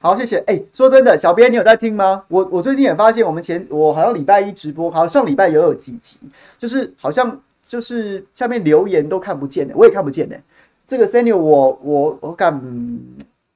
[0.00, 0.38] 好，谢谢。
[0.46, 2.24] 哎、说真的，小编你有在听吗？
[2.28, 6.18] 我我最近也发现，我们前我好像礼拜一直播，好像上礼拜也有几集，
[6.58, 10.38] 就是好像就是下面留言都看不见的，我也看不见的。
[10.86, 12.60] 这个 Samuel，我我我敢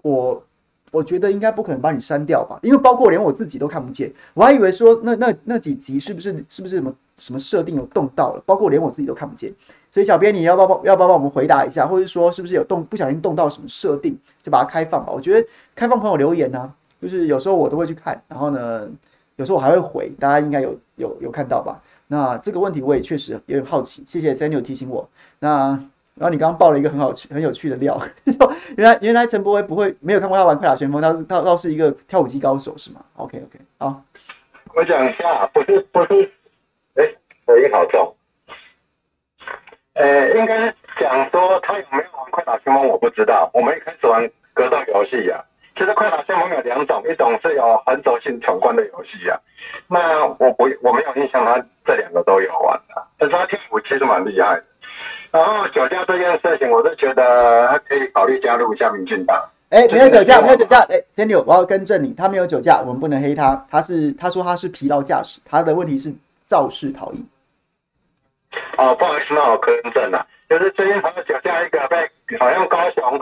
[0.03, 0.43] 我。
[0.91, 9.53] 我觉得应该不可能把你删掉吧，因为包括连我自己都看不见，我还以为说那那那几集是不是是不是什么什么设定有动到了，包括连我自己都看不见，
[9.91, 15.13] 所以小编你要不要帮要不要帮我们回答一下，或者说是不是有动不小心动到什么设定，就把它开放吧。
[15.13, 18.89] 我觉得开放朋友留言呢、就是有时候我都会去看，然后呢，
[19.37, 21.81] 有时候我还会回，大家应该有有有看到吧？
[22.07, 25.09] 那这个问题我也确实有点好奇，谢谢 Samuel 提醒我。
[25.39, 25.79] 那。
[26.19, 28.01] 然后你刚刚爆了一个很好趣、很有趣的料，
[28.77, 34.03] 原来原来陈柏威不会没有看过他玩快打旋风，他他倒是一个跳舞机高手是吗？OK OK，好，
[34.75, 36.31] 我讲一下，不是不是，
[36.95, 37.05] 哎，
[37.47, 38.15] 回音好重，
[39.95, 43.51] 呃，应该是讲说他有没有玩快打旋风，我不知道。
[43.55, 45.45] 我们一开始玩格斗游戏呀，
[45.79, 49.39] 其实快打旋风有两种，一种是有横轴性闯关的游戏啊，
[49.87, 54.65] 那我不我没有印象他这两个都有玩的，但是他跳舞其实蛮厉害的。
[55.31, 59.41] 然后酒驾这件事情，我是觉得他可以考虑加入一下民进党。
[59.71, 60.81] 哎，没有酒驾，没有酒驾。
[60.89, 63.65] 哎，天牛，我要更正你，他没有酒驾，我们不能黑他。
[63.71, 66.13] 他是他说他是疲劳驾驶，他的问题是
[66.45, 67.25] 肇事逃逸。
[68.79, 73.21] 哦，不好意思，那我更正了，就是最近他的酒驾一个被好像高雄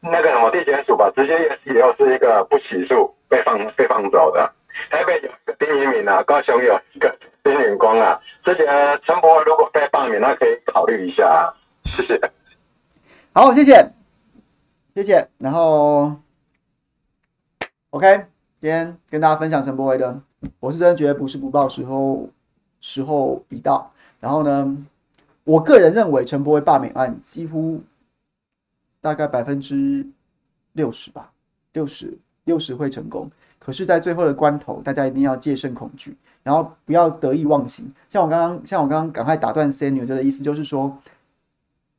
[0.00, 1.32] 那个什么地检署吧，直接
[1.66, 4.50] 也又是一个不起诉被放被放走的。
[4.90, 8.64] 台北有一个丁一敏啊，高雄有一个丁允光啊，这些
[9.04, 11.50] 陈柏惟如果被罢免，那可以考虑一下啊。
[11.84, 12.20] 谢谢。
[13.34, 13.90] 好，谢谢，
[14.94, 15.28] 谢谢。
[15.38, 16.12] 然后
[17.90, 18.26] ，OK，
[18.60, 20.20] 今天跟大家分享陈柏惟的，
[20.60, 22.28] 我是真的觉得不是不报，时候
[22.80, 23.92] 时候已到。
[24.20, 24.76] 然后呢，
[25.42, 27.80] 我个人认为陈柏惟罢免案几乎
[29.00, 30.06] 大概百分之
[30.72, 31.32] 六十吧，
[31.72, 33.30] 六十六十会成功。
[33.58, 37.92] 可是，在最后的关头，大家一定要戒慎恐惧，然后不要得意忘形。
[38.08, 40.96] 像我刚刚，像我刚刚赶快打断 Samuel 的意思，就是说，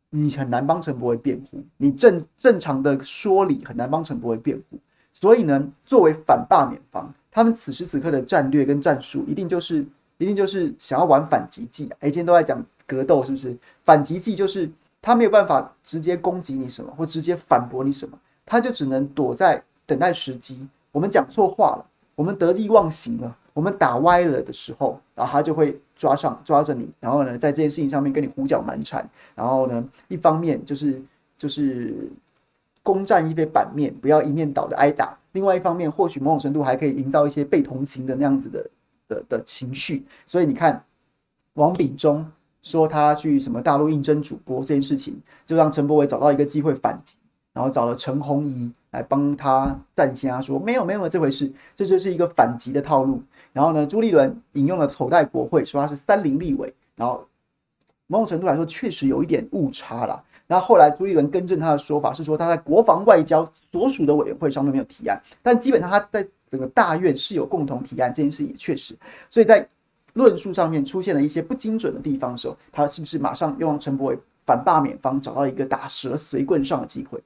[0.10, 4.80] 你很难帮陈柏惟辩护，你正正常的说理很难帮陈柏惟辩护。
[5.12, 9.86] 所以呢，作为反罢免方，他们此时此刻的战略跟战术，一定就是
[10.18, 11.88] 一定就是想要玩反击计。
[12.00, 13.56] 哎，今天都在讲格斗，是不是？
[13.84, 14.68] 反击计就是
[15.02, 20.68] 他没有办法直接攻击你什么，或直接反驳你什么，他就只能躲在等待时机。
[20.92, 21.86] 我们讲错话了，
[22.16, 31.02] 我们得意忘形了，我们打歪了的时候，然后他就会抓上抓着你，然后呢，在这件事情上面跟你胡搅蛮缠，然后呢，一方面就是
[31.38, 32.12] 就是
[32.84, 38.70] 攻占一些版面，不要一面倒的挨打；另外一方面，或许某种程度还可以营造一些被同情的那样子的
[39.08, 40.06] 的的情绪。
[40.26, 40.84] 所以你看，
[41.54, 42.26] 王炳忠
[42.62, 47.16] 说他去什么大陆应征主播这件事情，就让陈柏伟找到一个机会反击。
[47.52, 53.22] 然后找了陈鸿仪来帮他站下，说没有没有这回事，这就是一个反击的套路。
[53.52, 57.28] 然后呢，朱立伦引用了口袋国会，说他是三零立委，然后
[58.06, 60.24] 某种程度来说确实有一点误差啦。
[60.48, 68.96] 然后后来朱立伦更正他的说法是说他在国防外交所属的委员会上面没有提案，但基本上他在整个大院是有共同提案这件事也确实，
[69.30, 69.68] 所以在
[70.14, 77.22] 论述上面出现了一些不精准的地方的时候，他是不是马上又让陈柏伟反罢免方找到一个打蛇随棍上的机会？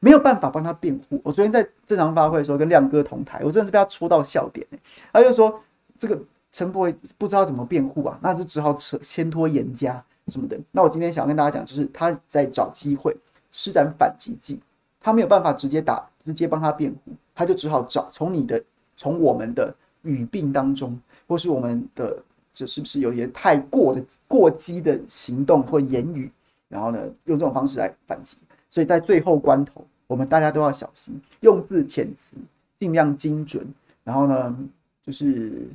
[0.00, 1.20] 没有办法帮他辩护。
[1.22, 4.66] 我昨天在正常发挥的时候跟亮哥同台，我真的是被他戳到笑点。
[5.12, 5.60] 他就说
[5.96, 6.20] 这个
[6.50, 10.58] 陈柏伟不知道怎么辩护啊，那就只好扯牵拖严家什么的。
[10.72, 13.16] 那我今天想跟大家讲，就是他在找机会
[13.52, 14.58] 施展反击计，
[15.00, 18.60] 他没有办法直接打，直接帮他辩护，他就只好找从你的
[18.96, 19.72] 从我们的
[20.02, 26.30] 语病当中，或是我们的这是不是有些太过的过激的行动或言语，
[26.68, 28.36] 然后呢用这种方式来反击。
[28.68, 29.84] 所以在最后关头。
[30.08, 32.36] 我们大家都要小心，用字遣词
[32.78, 33.66] 尽量精准。
[34.04, 34.58] 然后呢，
[35.02, 35.66] 就是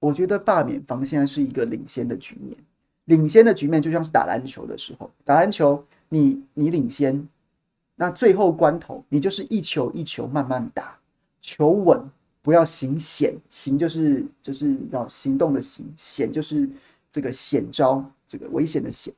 [0.00, 2.56] 我觉得罢免方现在是一个领先的局面，
[3.04, 7.28] 领先的局面就像是打篮球的时候，打篮球你你领先，
[7.94, 10.98] 那最后关头你就是一球一球慢慢打，
[11.40, 12.02] 求稳，
[12.42, 16.68] 不要行险，行就是就是叫行动的行，险就是
[17.10, 19.12] 这个险招，这个危险的险，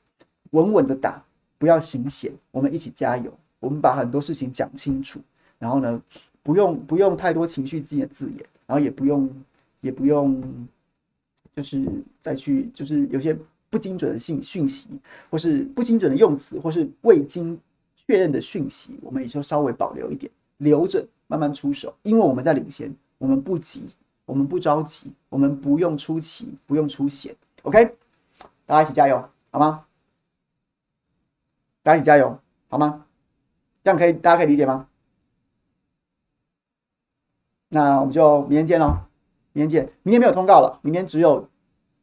[0.50, 1.22] 稳稳的打。
[1.58, 3.32] 不要行险，我们一起加油。
[3.60, 5.20] 我们把很多事情讲清楚，
[5.60, 6.02] 然后呢，
[6.42, 9.30] 不用不用太多情绪性的字眼，然后也不用
[9.80, 10.42] 也不用，
[11.54, 11.86] 就是
[12.20, 13.38] 再去就是有些
[13.70, 14.88] 不精准的信讯息，
[15.30, 17.56] 或是不精准的用词，或是未经
[17.94, 21.94] 确认的讯息，我们也就稍微保留一点，留着慢慢出手。
[22.02, 22.92] 因为我们在领先，
[23.22, 23.88] 我们不急，
[24.24, 27.32] 我们不着急，我们不用出奇，不用出险。
[27.62, 27.96] OK，
[28.66, 29.86] 大家一起加油，好吗？
[31.84, 32.36] 大家一起加油，
[32.68, 33.06] 好吗？
[33.84, 34.88] 这样可以，大家可以理解吗？
[37.68, 38.92] 那我们就明天见喽，
[39.52, 39.92] 明天见。
[40.02, 41.48] 明天没有通告了，明天只有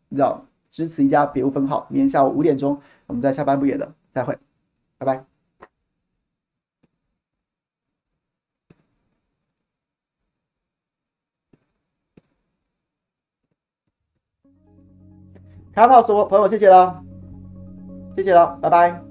[0.07, 1.85] 你知道，只此一家，别无分号。
[1.89, 4.39] 明天下午五点钟，我们在下班不演了，再会，
[4.97, 5.28] 拜拜。
[15.79, 17.01] 开炮，所有朋友，谢谢了，
[18.13, 19.08] 谢谢了，拜拜。